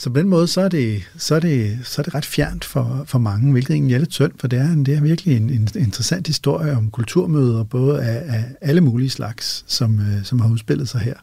[0.00, 2.64] så på den måde, så er det, så er det, så er det ret fjernt
[2.64, 5.36] for, for mange, hvilket egentlig er lidt synd, for det er, en, det er virkelig
[5.36, 10.40] en, en interessant historie om kulturmøder, både af, af alle mulige slags, som, øh, som
[10.40, 11.14] har udspillet sig her.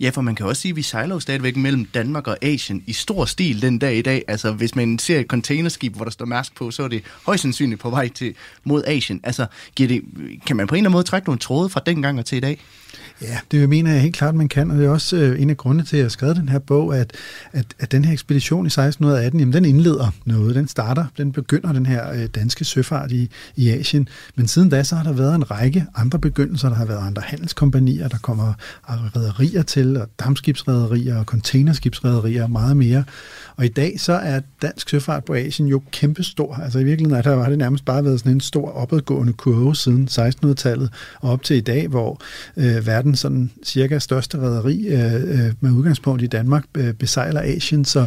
[0.00, 2.82] Ja, for man kan også sige, at vi sejler jo stadigvæk mellem Danmark og Asien
[2.86, 4.24] i stor stil den dag i dag.
[4.28, 7.42] Altså, hvis man ser et containerskib, hvor der står Mærsk på, så er det højst
[7.42, 9.20] sandsynligt på vej til mod Asien.
[9.22, 10.02] Altså, giver det,
[10.46, 12.40] kan man på en eller anden måde trække nogle tråde fra dengang og til i
[12.40, 12.60] dag?
[13.22, 15.56] Ja, det mener jeg helt klart, man kan, og det er også øh, en af
[15.56, 17.12] grundene til, at jeg har skrevet den her bog, at,
[17.52, 21.72] at, at den her ekspedition i 1618, jamen, den indleder noget, den starter, den begynder
[21.72, 25.34] den her øh, danske søfart i, i Asien, men siden da, så har der været
[25.34, 28.52] en række andre begyndelser, der har været andre handelskompanier, der kommer
[28.88, 33.04] rædderier til, og dammskibsrædderier og containerskibsrædderier og meget mere,
[33.56, 36.54] og i dag så er dansk søfart på Asien jo kæmpestor.
[36.54, 40.08] Altså i virkeligheden der har det nærmest bare været sådan en stor opadgående kurve siden
[40.10, 40.90] 1600-tallet
[41.20, 42.20] og op til i dag, hvor
[42.56, 47.84] øh, verdens sådan cirka største rederi øh, øh, med udgangspunkt i Danmark øh, besejler Asien.
[47.84, 48.06] Så,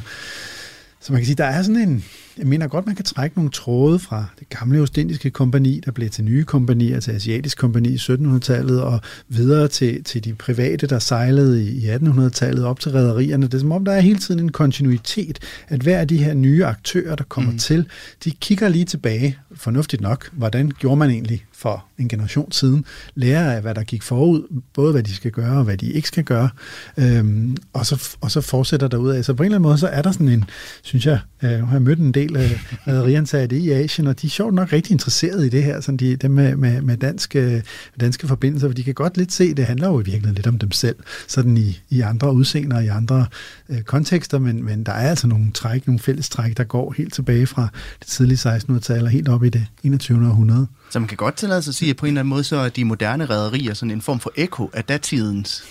[1.01, 2.03] så man kan sige, der er sådan en,
[2.37, 6.09] jeg mener godt, man kan trække nogle tråde fra det gamle ostindiske kompani, der blev
[6.09, 10.99] til nye kompanier, til asiatisk kompani i 1700-tallet, og videre til, til de private, der
[10.99, 13.45] sejlede i 1800-tallet, op til rædderierne.
[13.45, 16.33] Det er som om, der er hele tiden en kontinuitet, at hver af de her
[16.33, 17.57] nye aktører, der kommer mm.
[17.57, 17.87] til,
[18.23, 22.85] de kigger lige tilbage, fornuftigt nok, hvordan gjorde man egentlig for en generation siden,
[23.15, 26.07] lærer af, hvad der gik forud, både hvad de skal gøre og hvad de ikke
[26.07, 26.49] skal gøre,
[26.97, 29.25] øhm, og, så, og så fortsætter der ud af.
[29.25, 30.45] Så på en eller anden måde, så er der sådan en,
[30.81, 34.31] synes jeg, øh, har jeg mødt en del af rædderiansatte i Asien, og de er
[34.31, 37.63] sjovt nok rigtig interesserede i det her, sådan de, dem med, med, med danske,
[37.99, 40.57] danske forbindelser, for de kan godt lidt se, det handler jo i virkeligheden lidt om
[40.57, 40.95] dem selv,
[41.27, 43.25] sådan i, i andre udseender, i andre
[43.69, 47.13] øh, kontekster, men, men der er altså nogle træk, nogle fælles træk, der går helt
[47.13, 47.67] tilbage fra
[47.99, 50.27] det tidlige 1600-tal og helt op i det 21.
[50.27, 50.67] århundrede.
[50.89, 52.55] Så man kan godt tillade sig at sige, at på en eller anden måde, så
[52.55, 55.63] er de moderne rædderier sådan en form for ekko af datidens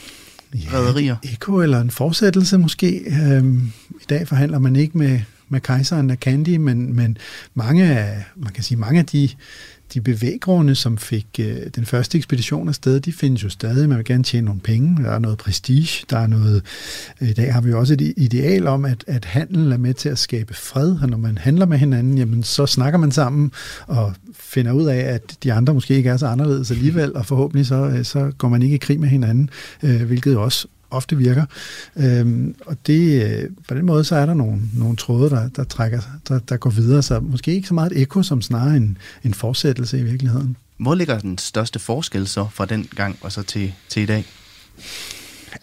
[0.55, 1.17] ja, rædderier.
[1.23, 3.03] ekko eller en fortsættelse måske.
[3.23, 7.18] Øhm, I dag forhandler man ikke med, med kejseren af Candy, men, men
[7.55, 9.28] mange af, man kan sige, mange af de
[9.94, 13.88] de bevæggrunde, som fik øh, den første ekspedition afsted, de findes jo stadig.
[13.88, 15.05] Man vil gerne tjene nogle penge.
[15.05, 16.05] Der er noget prestige.
[16.11, 16.62] Der er noget...
[17.20, 19.94] Øh, I dag har vi jo også et ideal om, at, at handel er med
[19.94, 20.97] til at skabe fred.
[21.03, 23.53] Og når man handler med hinanden, jamen, så snakker man sammen
[23.86, 27.66] og finder ud af, at de andre måske ikke er så anderledes alligevel, og forhåbentlig
[27.66, 29.51] så, øh, så går man ikke i krig med hinanden,
[29.82, 31.45] øh, hvilket jo også ofte virker.
[31.97, 35.64] Øhm, og det, øh, på den måde, så er der nogle, nogle tråde, der, der,
[35.64, 38.99] trækker, der, der går videre, så måske ikke så meget et ekko, som snarere en,
[39.24, 40.57] en fortsættelse i virkeligheden.
[40.76, 44.26] Hvor ligger den største forskel så fra den gang og så til, til i dag?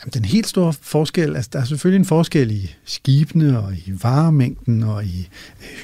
[0.02, 3.94] Jamen, den helt store forskel, altså der er selvfølgelig en forskel i skibene og i
[4.02, 5.30] varemængden og i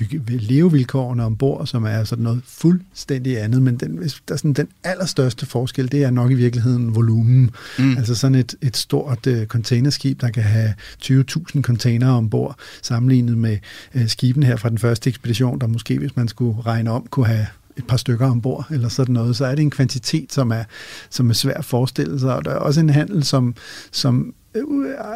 [0.01, 4.67] øh, levevilkårene ombord, som er sådan noget fuldstændig andet, men den, der er sådan, den
[4.83, 7.51] allerstørste forskel, det er nok i virkeligheden volumen.
[7.79, 7.97] Mm.
[7.97, 13.57] Altså sådan et, et stort uh, containerskib, der kan have 20.000 containere ombord, sammenlignet med
[13.95, 17.27] uh, skibene her fra den første ekspedition, der måske, hvis man skulle regne om, kunne
[17.27, 17.47] have
[17.79, 20.63] et par stykker ombord, eller sådan noget, så er det en kvantitet, som er,
[21.09, 22.35] som er svær at forestille sig.
[22.35, 23.55] Og der er også en handel, som,
[23.91, 24.63] som øh,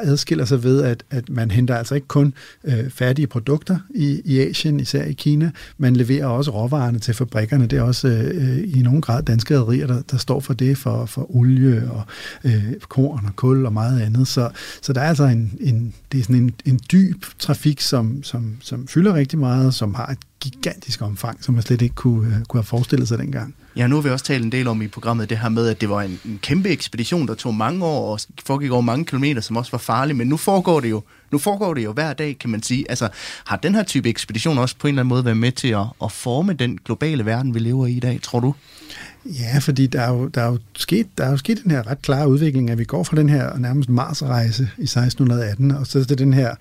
[0.03, 2.33] adskiller sig ved, at, at man henter altså ikke kun
[2.63, 7.67] øh, færdige produkter i, i Asien, især i Kina, man leverer også råvarerne til fabrikkerne.
[7.67, 11.05] Det er også øh, i nogen grad danske rædderier, der, der står for det, for,
[11.05, 12.03] for olie og
[12.43, 14.27] øh, korn og kul og meget andet.
[14.27, 14.49] Så,
[14.81, 18.57] så der er altså en, en, det er sådan en, en dyb trafik, som, som,
[18.61, 22.45] som fylder rigtig meget, som har et gigantisk omfang, som man slet ikke kunne, øh,
[22.45, 23.55] kunne have forestillet sig dengang.
[23.75, 25.81] Ja, nu har vi også talt en del om i programmet det her med, at
[25.81, 29.41] det var en, en kæmpe ekspedition, der tog mange år og foregik over mange kilometer,
[29.41, 31.01] som også var farlig, men nu foregår det jo
[31.33, 32.85] nu foregår det jo hver dag, kan man sige.
[32.89, 33.09] Altså,
[33.45, 35.85] har den her type ekspedition også på en eller anden måde været med til at,
[36.03, 38.53] at forme den globale verden, vi lever i i dag, tror du?
[39.25, 41.87] Ja, fordi der er, jo, der, er jo sket, der er jo sket den her
[41.87, 46.05] ret klare udvikling, at vi går fra den her nærmest Mars-rejse i 1618, og så
[46.05, 46.55] til den her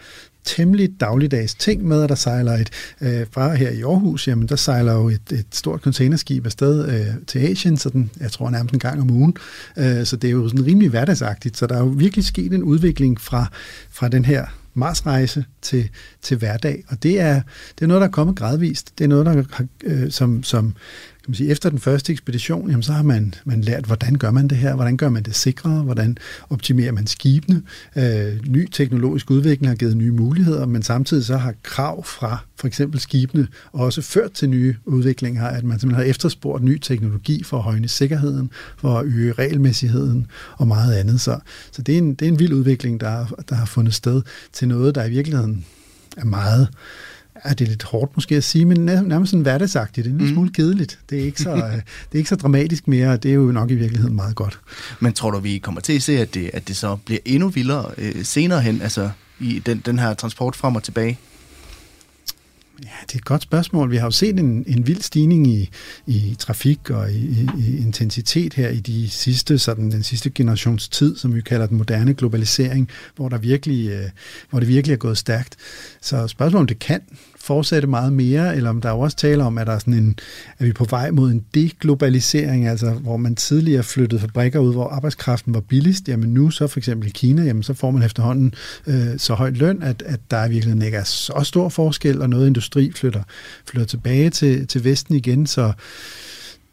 [0.44, 2.70] temmelig dagligdags ting med, at der sejler et,
[3.00, 7.14] øh, fra her i Aarhus, jamen der sejler jo et, et stort containerskib afsted øh,
[7.26, 9.36] til Asien, så den, jeg tror nærmest en gang om ugen,
[9.76, 12.62] øh, så det er jo sådan rimelig hverdagsagtigt, så der er jo virkelig sket en
[12.62, 13.46] udvikling fra,
[13.90, 15.88] fra den her Marsrejse til,
[16.22, 17.42] til hverdag, og det er,
[17.78, 18.98] det er noget, der er kommet gradvist.
[18.98, 20.74] Det er noget, der har, øh, som, som
[21.24, 24.30] kan man sige, efter den første ekspedition, jamen, så har man, man lært, hvordan gør
[24.30, 26.16] man det her, hvordan gør man det sikrere, hvordan
[26.50, 27.62] optimerer man skibene.
[27.96, 32.66] Øh, ny teknologisk udvikling har givet nye muligheder, men samtidig så har krav fra for
[32.66, 37.56] eksempel skibene også ført til nye udviklinger, at man simpelthen har efterspurgt ny teknologi for
[37.56, 41.20] at højne sikkerheden, for at øge regelmæssigheden og meget andet.
[41.20, 41.38] Så,
[41.72, 44.68] så det, er en, det er en vild udvikling, der, der har fundet sted til
[44.68, 45.64] noget, der i virkeligheden
[46.16, 46.68] er meget
[47.44, 50.04] er det lidt hårdt måske at sige, men nærmest sådan hverdagsagtigt.
[50.04, 50.32] Det er en mm.
[50.32, 50.98] smule kedeligt.
[51.10, 51.54] Det er, ikke så,
[52.08, 54.60] det er ikke så dramatisk mere, og det er jo nok i virkeligheden meget godt.
[55.00, 57.48] Men tror du, vi kommer til at se, at det, at det så bliver endnu
[57.48, 61.18] vildere øh, senere hen, altså i den, den her transport frem og tilbage?
[62.84, 63.90] Ja, det er et godt spørgsmål.
[63.90, 65.70] Vi har jo set en, en vild stigning i,
[66.06, 71.16] i trafik og i, i intensitet her i de sidste, sådan, den sidste generations tid,
[71.16, 74.10] som vi kalder den moderne globalisering, hvor, der virkelig, øh,
[74.50, 75.56] hvor det virkelig er gået stærkt.
[76.00, 77.00] Så spørgsmålet om det kan
[77.42, 80.16] fortsætte meget mere, eller om der er også taler om, at, der er sådan en,
[80.58, 84.72] at vi er på vej mod en deglobalisering, altså hvor man tidligere flyttede fabrikker ud,
[84.72, 88.02] hvor arbejdskraften var billigst, jamen nu så for eksempel i Kina, jamen så får man
[88.02, 88.54] efterhånden
[88.86, 92.46] øh, så høj løn, at, at der virkelig ikke er så stor forskel, og noget
[92.46, 93.22] industri flytter,
[93.68, 95.72] flytter tilbage til, til Vesten igen, så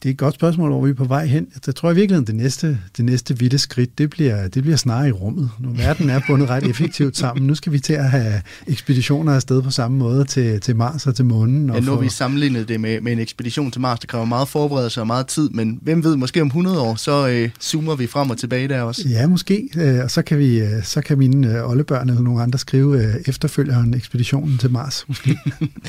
[0.04, 1.48] det er et godt spørgsmål, hvor vi er på vej hen.
[1.68, 5.10] Jeg tror i virkeligheden, det næste, det næste vidte skridt, det bliver, det bliver snarere
[5.10, 5.50] i rummet.
[5.60, 7.48] Nu verden er bundet ret effektivt sammen.
[7.48, 11.16] Nu skal vi til at have ekspeditioner afsted på samme måde til, til Mars og
[11.16, 11.70] til månen.
[11.70, 14.26] Og ja, nu har vi sammenlignet det med, med en ekspedition til Mars, der kræver
[14.26, 17.96] meget forberedelse og meget tid, men hvem ved, måske om 100 år, så øh, zoomer
[17.96, 19.10] vi frem og tilbage der også.
[19.10, 19.70] Ja, måske.
[19.76, 23.04] Øh, og så kan, vi, øh, så kan mine øh, oldebørn eller nogle andre skrive
[23.04, 25.40] øh, efterfølgeren ekspeditionen til Mars, måske.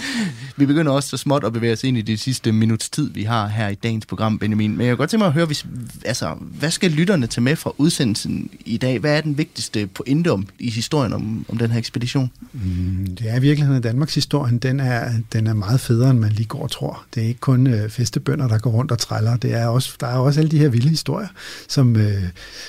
[0.57, 3.23] Vi begynder også så småt at bevæge os ind i det sidste minuts tid, vi
[3.23, 4.71] har her i dagens program, Benjamin.
[4.71, 5.67] Men jeg kan godt tænke mig at høre, hvis,
[6.05, 8.99] altså, hvad skal lytterne tage med fra udsendelsen i dag?
[8.99, 12.31] Hvad er den vigtigste pointe om, i historien om, om den her ekspedition?
[12.53, 16.19] Mm, det er i virkeligheden, at Danmarks historien, den er, den er meget federe, end
[16.19, 17.05] man lige går og tror.
[17.15, 19.37] Det er ikke kun øh, festebønder, der går rundt og træller.
[19.37, 21.29] Det er også, der er også alle de her vilde historier,
[21.69, 22.23] som, øh,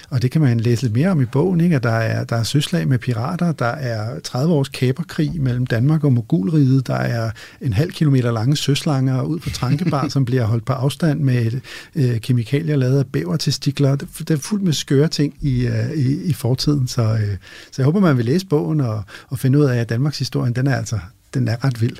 [0.09, 1.75] og det kan man læse lidt mere om i bogen, ikke?
[1.75, 6.03] at der er, der er søslag med pirater, der er 30 års kæberkrig mellem Danmark
[6.03, 10.65] og Mogulriget, der er en halv kilometer lange søslanger ud på Trankebar, som bliver holdt
[10.65, 11.61] på afstand med
[11.95, 13.95] øh, kemikalier lavet af bævertestikler.
[13.95, 17.38] Det, det er fuldt med skøre ting i, øh, i, i fortiden, så, øh,
[17.72, 20.53] så jeg håber, man vil læse bogen og, og finde ud af, at Danmarks historie,
[20.53, 20.99] den er altså
[21.34, 21.97] den er ret vild.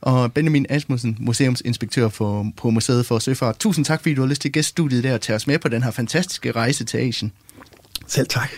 [0.00, 3.58] Og Benjamin Asmussen, museumsinspektør for, på Museet for Søfart.
[3.58, 5.82] Tusind tak, fordi du har lyst til gæststudiet der og tage os med på den
[5.82, 7.32] her fantastiske rejse til Asien.
[8.06, 8.50] Selv tak.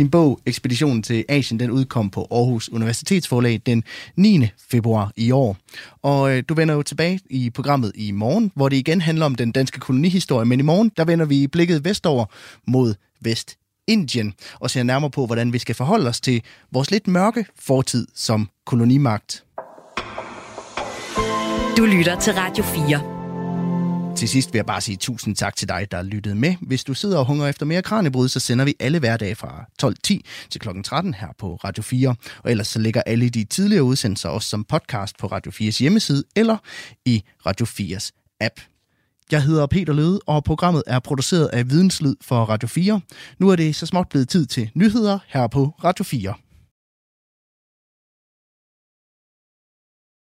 [0.00, 3.84] Din bog, Ekspeditionen til Asien, den udkom på Aarhus Universitetsforlag den
[4.16, 4.46] 9.
[4.70, 5.56] februar i år.
[6.02, 9.34] Og øh, du vender jo tilbage i programmet i morgen, hvor det igen handler om
[9.34, 10.44] den danske kolonihistorie.
[10.44, 12.24] Men i morgen, der vender vi blikket vestover
[12.66, 13.56] mod Vest
[13.88, 16.42] Indien og ser nærmere på, hvordan vi skal forholde os til
[16.72, 19.44] vores lidt mørke fortid som kolonimagt.
[21.76, 23.19] Du lytter til Radio 4.
[24.16, 26.54] Til sidst vil jeg bare sige tusind tak til dig, der lyttede med.
[26.60, 30.18] Hvis du sidder og hungrer efter mere kranjebrud, så sender vi alle hverdage fra 12.10
[30.50, 30.68] til kl.
[30.84, 32.14] 13 her på Radio 4.
[32.44, 36.24] Og ellers så ligger alle de tidligere udsendelser også som podcast på Radio 4's hjemmeside
[36.36, 36.56] eller
[37.04, 38.60] i Radio 4's app.
[39.30, 43.00] Jeg hedder Peter Løde, og programmet er produceret af Videnslyd for Radio 4.
[43.38, 46.34] Nu er det så småt blevet tid til nyheder her på Radio 4.